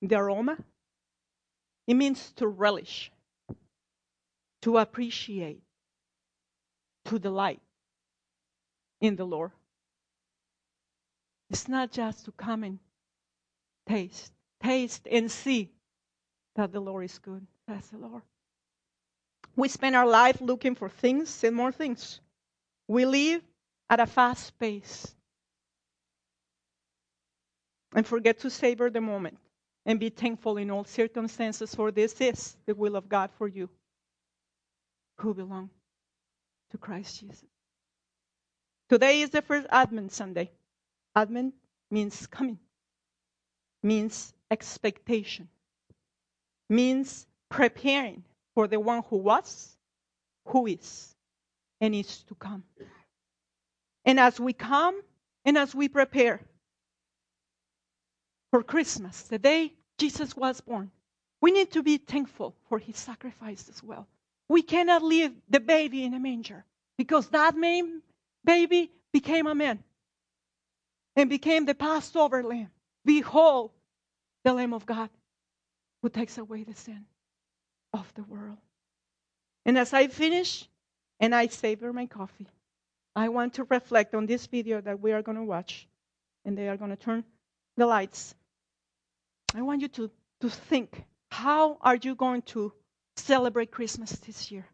the 0.00 0.16
aroma. 0.16 0.56
It 1.86 1.94
means 1.94 2.32
to 2.36 2.48
relish, 2.48 3.12
to 4.62 4.78
appreciate, 4.78 5.60
to 7.06 7.18
delight 7.18 7.60
in 9.00 9.16
the 9.16 9.24
Lord. 9.24 9.50
It's 11.50 11.68
not 11.68 11.92
just 11.92 12.24
to 12.24 12.32
come 12.32 12.64
and 12.64 12.78
taste, 13.86 14.32
taste 14.62 15.06
and 15.10 15.30
see 15.30 15.70
that 16.56 16.72
the 16.72 16.80
Lord 16.80 17.04
is 17.04 17.18
good. 17.18 17.46
That's 17.68 17.88
the 17.88 17.98
Lord. 17.98 18.22
We 19.56 19.68
spend 19.68 19.94
our 19.94 20.06
life 20.06 20.40
looking 20.40 20.74
for 20.74 20.88
things 20.88 21.44
and 21.44 21.54
more 21.54 21.72
things. 21.72 22.20
We 22.88 23.04
live 23.04 23.42
at 23.90 24.00
a 24.00 24.06
fast 24.06 24.58
pace 24.58 25.14
and 27.94 28.06
forget 28.06 28.38
to 28.40 28.50
savor 28.50 28.88
the 28.88 29.00
moment 29.00 29.38
and 29.84 30.00
be 30.00 30.08
thankful 30.08 30.56
in 30.56 30.70
all 30.70 30.84
circumstances, 30.84 31.74
for 31.74 31.90
this 31.90 32.20
is 32.20 32.56
the 32.66 32.74
will 32.74 32.96
of 32.96 33.08
God 33.08 33.30
for 33.36 33.48
you 33.48 33.68
who 35.18 35.34
belong 35.34 35.70
to 36.70 36.78
Christ 36.78 37.20
Jesus. 37.20 37.44
Today 38.88 39.20
is 39.20 39.30
the 39.30 39.42
first 39.42 39.66
Advent 39.70 40.12
Sunday. 40.12 40.50
Advent 41.14 41.54
means 41.90 42.26
coming, 42.26 42.58
means 43.82 44.32
expectation, 44.50 45.48
means 46.68 47.26
preparing 47.48 48.24
for 48.54 48.68
the 48.68 48.78
one 48.78 49.02
who 49.08 49.16
was, 49.16 49.76
who 50.46 50.66
is, 50.66 51.14
and 51.80 51.94
is 51.94 52.22
to 52.24 52.34
come. 52.34 52.64
And 54.04 54.18
as 54.20 54.38
we 54.38 54.52
come 54.52 55.00
and 55.44 55.56
as 55.56 55.74
we 55.74 55.88
prepare 55.88 56.40
for 58.50 58.62
Christmas, 58.62 59.22
the 59.22 59.38
day 59.38 59.72
Jesus 59.98 60.36
was 60.36 60.60
born, 60.60 60.90
We 61.40 61.50
need 61.50 61.72
to 61.72 61.82
be 61.82 61.96
thankful 61.96 62.54
for 62.68 62.78
his 62.78 62.96
sacrifice 62.96 63.68
as 63.68 63.82
well. 63.82 64.06
We 64.48 64.62
cannot 64.62 65.02
leave 65.02 65.32
the 65.48 65.60
baby 65.60 66.04
in 66.04 66.14
a 66.14 66.20
manger 66.20 66.64
because 66.98 67.28
that 67.30 67.54
baby 68.44 68.90
became 69.12 69.46
a 69.46 69.54
man 69.54 69.82
and 71.16 71.30
became 71.30 71.64
the 71.64 71.74
Passover 71.74 72.42
lamb. 72.42 72.70
Behold, 73.04 73.70
the 74.44 74.52
Lamb 74.52 74.72
of 74.72 74.86
God 74.86 75.10
who 76.02 76.08
takes 76.08 76.38
away 76.38 76.64
the 76.64 76.74
sin 76.74 77.04
of 77.92 78.12
the 78.14 78.22
world. 78.24 78.58
And 79.64 79.78
as 79.78 79.92
I 79.92 80.08
finish 80.08 80.68
and 81.20 81.34
I 81.34 81.46
savor 81.46 81.92
my 81.92 82.06
coffee, 82.06 82.48
I 83.14 83.28
want 83.28 83.54
to 83.54 83.64
reflect 83.64 84.14
on 84.14 84.26
this 84.26 84.46
video 84.46 84.80
that 84.80 85.00
we 85.00 85.12
are 85.12 85.22
going 85.22 85.36
to 85.36 85.44
watch, 85.44 85.86
and 86.44 86.56
they 86.56 86.68
are 86.68 86.76
going 86.76 86.90
to 86.90 86.96
turn 86.96 87.24
the 87.76 87.86
lights. 87.86 88.34
I 89.54 89.62
want 89.62 89.82
you 89.82 89.88
to, 89.88 90.10
to 90.40 90.48
think 90.48 91.04
how 91.30 91.78
are 91.80 91.96
you 91.96 92.14
going 92.14 92.42
to 92.42 92.72
celebrate 93.16 93.70
Christmas 93.70 94.12
this 94.12 94.50
year? 94.50 94.66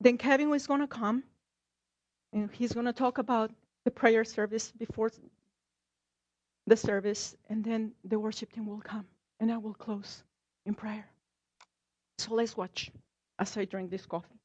Then 0.00 0.18
Kevin 0.18 0.52
is 0.54 0.66
going 0.66 0.80
to 0.80 0.86
come 0.86 1.22
and 2.32 2.50
he's 2.52 2.72
going 2.72 2.86
to 2.86 2.92
talk 2.92 3.18
about 3.18 3.50
the 3.84 3.90
prayer 3.90 4.24
service 4.24 4.72
before 4.78 5.10
the 6.66 6.76
service, 6.76 7.36
and 7.48 7.64
then 7.64 7.92
the 8.04 8.18
worship 8.18 8.52
team 8.52 8.66
will 8.66 8.80
come 8.80 9.06
and 9.38 9.52
I 9.52 9.56
will 9.56 9.74
close 9.74 10.22
in 10.66 10.74
prayer. 10.74 11.06
So 12.18 12.34
let's 12.34 12.56
watch 12.56 12.90
as 13.38 13.56
I 13.56 13.64
drink 13.64 13.90
this 13.90 14.06
coffee. 14.06 14.40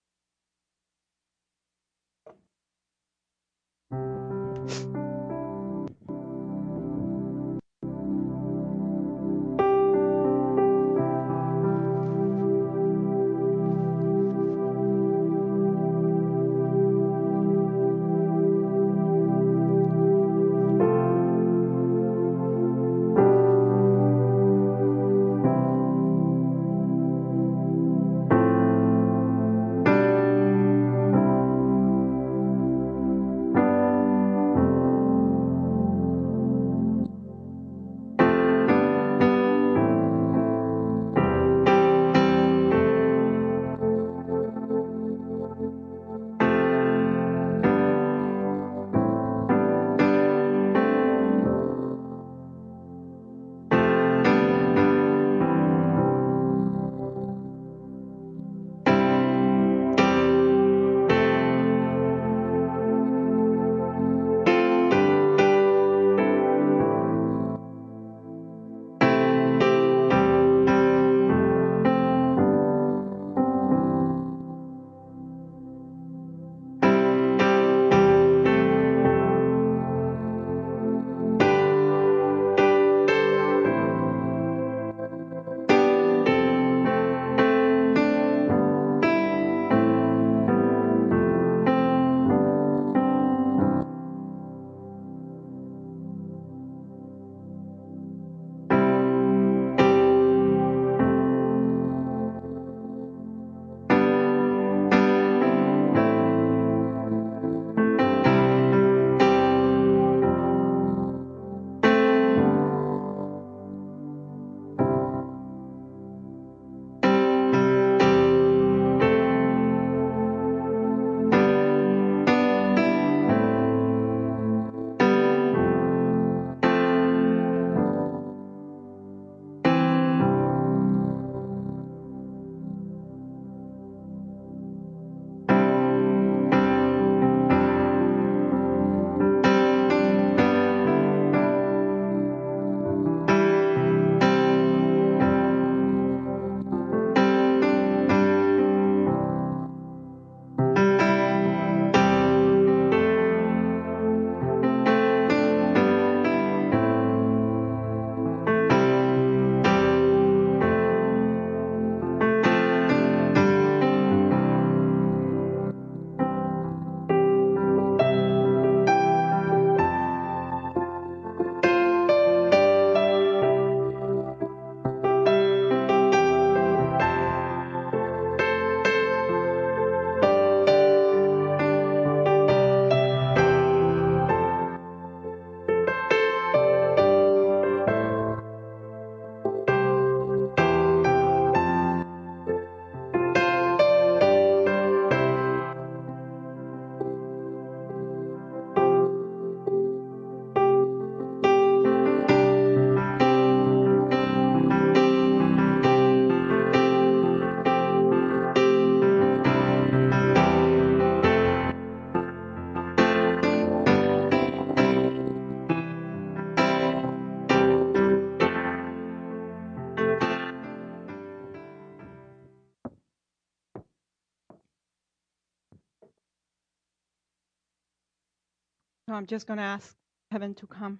I'm 229.21 229.27
just 229.27 229.45
going 229.45 229.57
to 229.57 229.63
ask 229.63 229.95
Kevin 230.31 230.55
to 230.55 230.65
come 230.65 230.99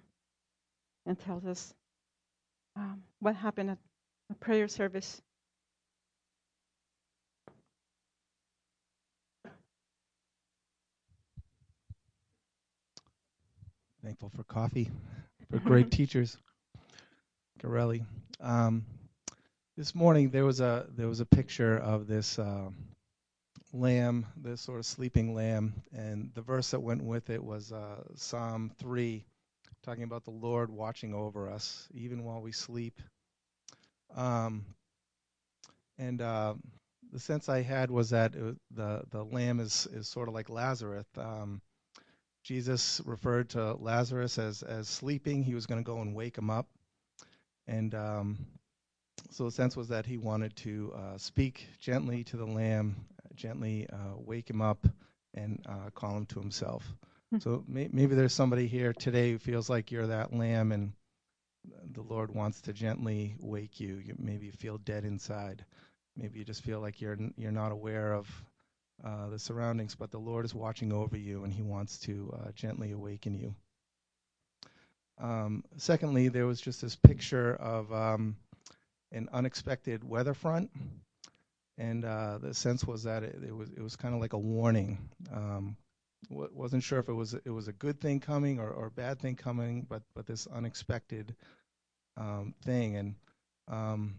and 1.06 1.18
tell 1.18 1.42
us 1.44 1.74
um, 2.76 3.02
what 3.18 3.34
happened 3.34 3.70
at 3.70 3.78
the 4.28 4.36
prayer 4.36 4.68
service. 4.68 5.20
Thankful 14.04 14.30
for 14.36 14.44
coffee, 14.44 14.88
for 15.50 15.58
great 15.64 15.90
teachers. 15.90 16.38
Garelli. 17.60 18.06
Um, 18.40 18.84
this 19.76 19.96
morning 19.96 20.30
there 20.30 20.44
was 20.44 20.60
a 20.60 20.86
there 20.96 21.08
was 21.08 21.18
a 21.18 21.26
picture 21.26 21.76
of 21.76 22.06
this 22.06 22.38
uh, 22.38 22.68
lamb, 23.72 24.26
this 24.36 24.60
sort 24.60 24.78
of 24.78 24.86
sleeping 24.86 25.34
lamb, 25.34 25.74
and 25.96 26.30
the 26.34 26.42
verse 26.42 26.70
that 26.72 26.80
went 26.80 27.02
with 27.02 27.30
it 27.30 27.42
was 27.42 27.72
uh, 27.72 28.02
Psalm 28.14 28.70
three, 28.78 29.24
talking 29.82 30.04
about 30.04 30.24
the 30.24 30.30
Lord 30.30 30.70
watching 30.70 31.14
over 31.14 31.50
us 31.50 31.88
even 31.94 32.24
while 32.24 32.40
we 32.40 32.52
sleep. 32.52 33.00
Um, 34.14 34.66
and 35.98 36.20
uh, 36.20 36.54
the 37.12 37.18
sense 37.18 37.48
I 37.48 37.62
had 37.62 37.90
was 37.90 38.10
that 38.10 38.34
was, 38.34 38.56
the 38.70 39.02
the 39.10 39.24
lamb 39.24 39.60
is 39.60 39.86
is 39.92 40.08
sort 40.08 40.28
of 40.28 40.34
like 40.34 40.50
Lazarus. 40.50 41.06
Um, 41.16 41.60
Jesus 42.42 43.00
referred 43.04 43.50
to 43.50 43.74
Lazarus 43.74 44.38
as 44.38 44.62
as 44.62 44.88
sleeping. 44.88 45.42
He 45.42 45.54
was 45.54 45.66
going 45.66 45.82
to 45.82 45.86
go 45.86 46.00
and 46.00 46.14
wake 46.14 46.36
him 46.36 46.50
up, 46.50 46.66
and 47.66 47.94
um, 47.94 48.38
so 49.30 49.44
the 49.44 49.50
sense 49.50 49.76
was 49.76 49.88
that 49.88 50.06
he 50.06 50.18
wanted 50.18 50.54
to 50.56 50.92
uh, 50.94 51.18
speak 51.18 51.66
gently 51.80 52.24
to 52.24 52.36
the 52.36 52.46
lamb, 52.46 52.96
gently 53.36 53.86
uh, 53.92 54.16
wake 54.16 54.48
him 54.50 54.62
up, 54.62 54.86
and 55.34 55.64
uh, 55.68 55.90
call 55.94 56.16
him 56.16 56.26
to 56.26 56.40
himself. 56.40 56.84
Hmm. 57.30 57.38
So 57.38 57.64
may- 57.66 57.90
maybe 57.92 58.14
there's 58.14 58.34
somebody 58.34 58.66
here 58.66 58.92
today 58.92 59.32
who 59.32 59.38
feels 59.38 59.70
like 59.70 59.90
you're 59.90 60.06
that 60.08 60.32
lamb, 60.32 60.72
and 60.72 60.92
the 61.92 62.02
Lord 62.02 62.34
wants 62.34 62.60
to 62.62 62.72
gently 62.72 63.34
wake 63.40 63.80
you. 63.80 63.96
you 63.96 64.14
maybe 64.18 64.46
you 64.46 64.52
feel 64.52 64.78
dead 64.78 65.04
inside. 65.04 65.64
Maybe 66.16 66.38
you 66.38 66.44
just 66.44 66.62
feel 66.62 66.80
like 66.80 67.00
you're 67.00 67.12
n- 67.14 67.34
you're 67.36 67.52
not 67.52 67.72
aware 67.72 68.12
of 68.12 68.44
uh, 69.04 69.28
the 69.28 69.38
surroundings, 69.38 69.94
but 69.94 70.10
the 70.10 70.18
Lord 70.18 70.44
is 70.44 70.54
watching 70.54 70.92
over 70.92 71.16
you, 71.16 71.44
and 71.44 71.52
He 71.52 71.62
wants 71.62 71.98
to 72.00 72.34
uh, 72.38 72.50
gently 72.52 72.92
awaken 72.92 73.34
you. 73.34 73.54
Um, 75.18 75.64
secondly, 75.76 76.28
there 76.28 76.46
was 76.46 76.60
just 76.60 76.82
this 76.82 76.96
picture 76.96 77.54
of 77.54 77.92
um, 77.92 78.36
an 79.12 79.28
unexpected 79.32 80.02
weather 80.02 80.34
front, 80.34 80.70
and 81.78 82.04
uh, 82.04 82.38
the 82.38 82.54
sense 82.54 82.84
was 82.84 83.04
that 83.04 83.22
it, 83.22 83.36
it 83.48 83.56
was 83.56 83.70
it 83.70 83.82
was 83.82 83.96
kind 83.96 84.14
of 84.14 84.20
like 84.20 84.32
a 84.32 84.38
warning. 84.38 85.08
Um, 85.32 85.76
wasn't 86.30 86.82
sure 86.82 86.98
if 86.98 87.08
it 87.08 87.14
was 87.14 87.34
it 87.34 87.50
was 87.50 87.68
a 87.68 87.72
good 87.72 88.00
thing 88.00 88.20
coming 88.20 88.60
or, 88.60 88.70
or 88.70 88.86
a 88.86 88.90
bad 88.90 89.20
thing 89.20 89.36
coming, 89.36 89.86
but 89.88 90.02
but 90.14 90.26
this 90.26 90.46
unexpected 90.46 91.34
um, 92.16 92.54
thing, 92.64 92.96
and 92.96 93.14
um, 93.68 94.16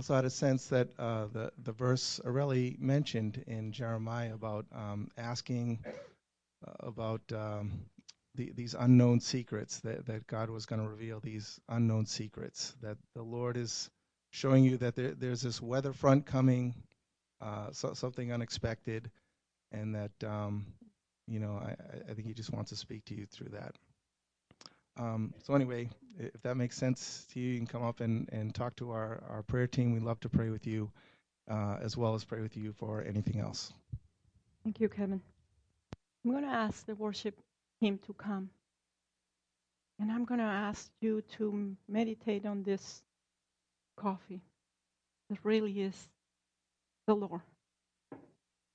so 0.00 0.14
I 0.14 0.18
had 0.18 0.24
a 0.24 0.30
sense 0.30 0.66
that 0.68 0.88
uh, 0.98 1.26
the 1.32 1.52
the 1.62 1.72
verse 1.72 2.20
Aurelie 2.24 2.76
mentioned 2.78 3.42
in 3.46 3.72
Jeremiah 3.72 4.34
about 4.34 4.66
um, 4.72 5.10
asking 5.16 5.84
uh, 6.66 6.72
about 6.80 7.22
um, 7.32 7.84
the, 8.34 8.52
these 8.54 8.74
unknown 8.78 9.20
secrets 9.20 9.80
that, 9.80 10.06
that 10.06 10.26
God 10.26 10.48
was 10.48 10.66
going 10.66 10.80
to 10.80 10.88
reveal 10.88 11.20
these 11.20 11.60
unknown 11.68 12.06
secrets 12.06 12.74
that 12.82 12.96
the 13.14 13.22
Lord 13.22 13.56
is 13.56 13.90
showing 14.30 14.64
you 14.64 14.76
that 14.78 14.96
there, 14.96 15.14
there's 15.14 15.42
this 15.42 15.60
weather 15.60 15.92
front 15.92 16.26
coming, 16.26 16.74
uh, 17.40 17.68
so, 17.72 17.94
something 17.94 18.32
unexpected, 18.32 19.10
and 19.72 19.94
that 19.94 20.12
um, 20.24 20.66
you 21.26 21.40
know 21.40 21.60
I, 21.62 21.76
I- 22.10 22.14
think 22.14 22.26
He 22.26 22.34
just 22.34 22.52
wants 22.52 22.70
to 22.70 22.76
speak 22.76 23.04
to 23.06 23.14
you 23.14 23.26
through 23.26 23.50
that. 23.50 23.74
Um, 24.98 25.32
so 25.44 25.54
anyway, 25.54 25.88
if 26.18 26.42
that 26.42 26.56
makes 26.56 26.76
sense 26.76 27.24
to 27.32 27.40
you, 27.40 27.52
you 27.52 27.58
can 27.58 27.66
come 27.68 27.84
up 27.84 28.00
and, 28.00 28.28
and 28.32 28.52
talk 28.52 28.74
to 28.76 28.90
our, 28.90 29.22
our 29.28 29.42
prayer 29.44 29.68
team. 29.68 29.92
We'd 29.92 30.02
love 30.02 30.18
to 30.20 30.28
pray 30.28 30.50
with 30.50 30.66
you, 30.66 30.90
uh, 31.48 31.76
as 31.80 31.96
well 31.96 32.14
as 32.16 32.24
pray 32.24 32.40
with 32.40 32.56
you 32.56 32.72
for 32.72 33.02
anything 33.04 33.38
else. 33.38 33.72
Thank 34.64 34.80
you, 34.80 34.88
Kevin. 34.88 35.20
I'm 36.24 36.32
going 36.32 36.42
to 36.44 36.50
ask 36.50 36.84
the 36.84 36.96
worship 36.96 37.38
team 37.80 37.98
to 38.06 38.12
come. 38.14 38.50
And 40.00 40.10
I'm 40.10 40.24
going 40.24 40.40
to 40.40 40.46
ask 40.46 40.90
you 41.00 41.22
to 41.38 41.76
meditate 41.88 42.44
on 42.44 42.64
this 42.64 43.02
coffee 43.98 44.40
that 45.28 45.38
really 45.42 45.80
is 45.82 46.08
the 47.06 47.14
Lord. 47.14 47.42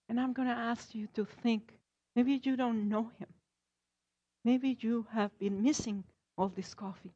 And 0.10 0.20
I'm 0.20 0.34
going 0.34 0.48
to 0.48 0.54
ask 0.54 0.94
you 0.94 1.08
to 1.16 1.26
think 1.26 1.72
maybe 2.16 2.40
you 2.44 2.56
don't 2.56 2.90
know 2.90 3.10
him. 3.20 3.30
Maybe 4.46 4.78
you 4.82 5.06
have 5.12 5.32
been 5.40 5.64
missing 5.64 6.04
all 6.38 6.50
this 6.50 6.74
coffee. 6.74 7.14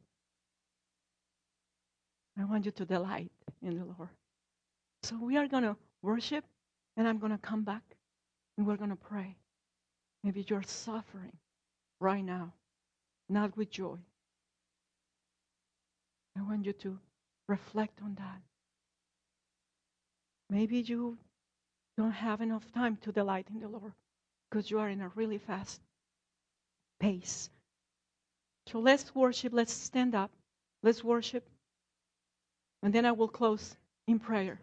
I 2.40 2.44
want 2.44 2.64
you 2.64 2.70
to 2.72 2.84
delight 2.84 3.30
in 3.62 3.78
the 3.78 3.84
Lord. 3.84 4.08
So 5.02 5.16
we 5.20 5.36
are 5.36 5.46
going 5.46 5.64
to 5.64 5.76
worship, 6.02 6.44
and 6.96 7.06
I'm 7.06 7.18
going 7.18 7.32
to 7.32 7.38
come 7.38 7.62
back 7.62 7.82
and 8.56 8.66
we're 8.66 8.76
going 8.76 8.90
to 8.90 8.96
pray. 8.96 9.36
Maybe 10.24 10.44
you're 10.48 10.62
suffering 10.62 11.36
right 12.00 12.24
now, 12.24 12.52
not 13.28 13.56
with 13.56 13.70
joy. 13.70 13.98
I 16.36 16.42
want 16.42 16.66
you 16.66 16.72
to 16.72 16.98
reflect 17.48 17.98
on 18.02 18.14
that. 18.16 18.40
Maybe 20.50 20.80
you 20.80 21.18
don't 21.96 22.12
have 22.12 22.40
enough 22.40 22.70
time 22.72 22.96
to 23.02 23.12
delight 23.12 23.46
in 23.52 23.60
the 23.60 23.68
Lord 23.68 23.92
because 24.48 24.70
you 24.70 24.78
are 24.78 24.88
in 24.88 25.00
a 25.00 25.10
really 25.14 25.38
fast 25.38 25.80
pace. 27.00 27.50
So 28.66 28.78
let's 28.78 29.14
worship. 29.14 29.52
Let's 29.52 29.72
stand 29.72 30.14
up. 30.14 30.30
Let's 30.82 31.02
worship. 31.02 31.44
And 32.82 32.94
then 32.94 33.04
I 33.04 33.12
will 33.12 33.28
close 33.28 33.76
in 34.06 34.18
prayer. 34.18 34.60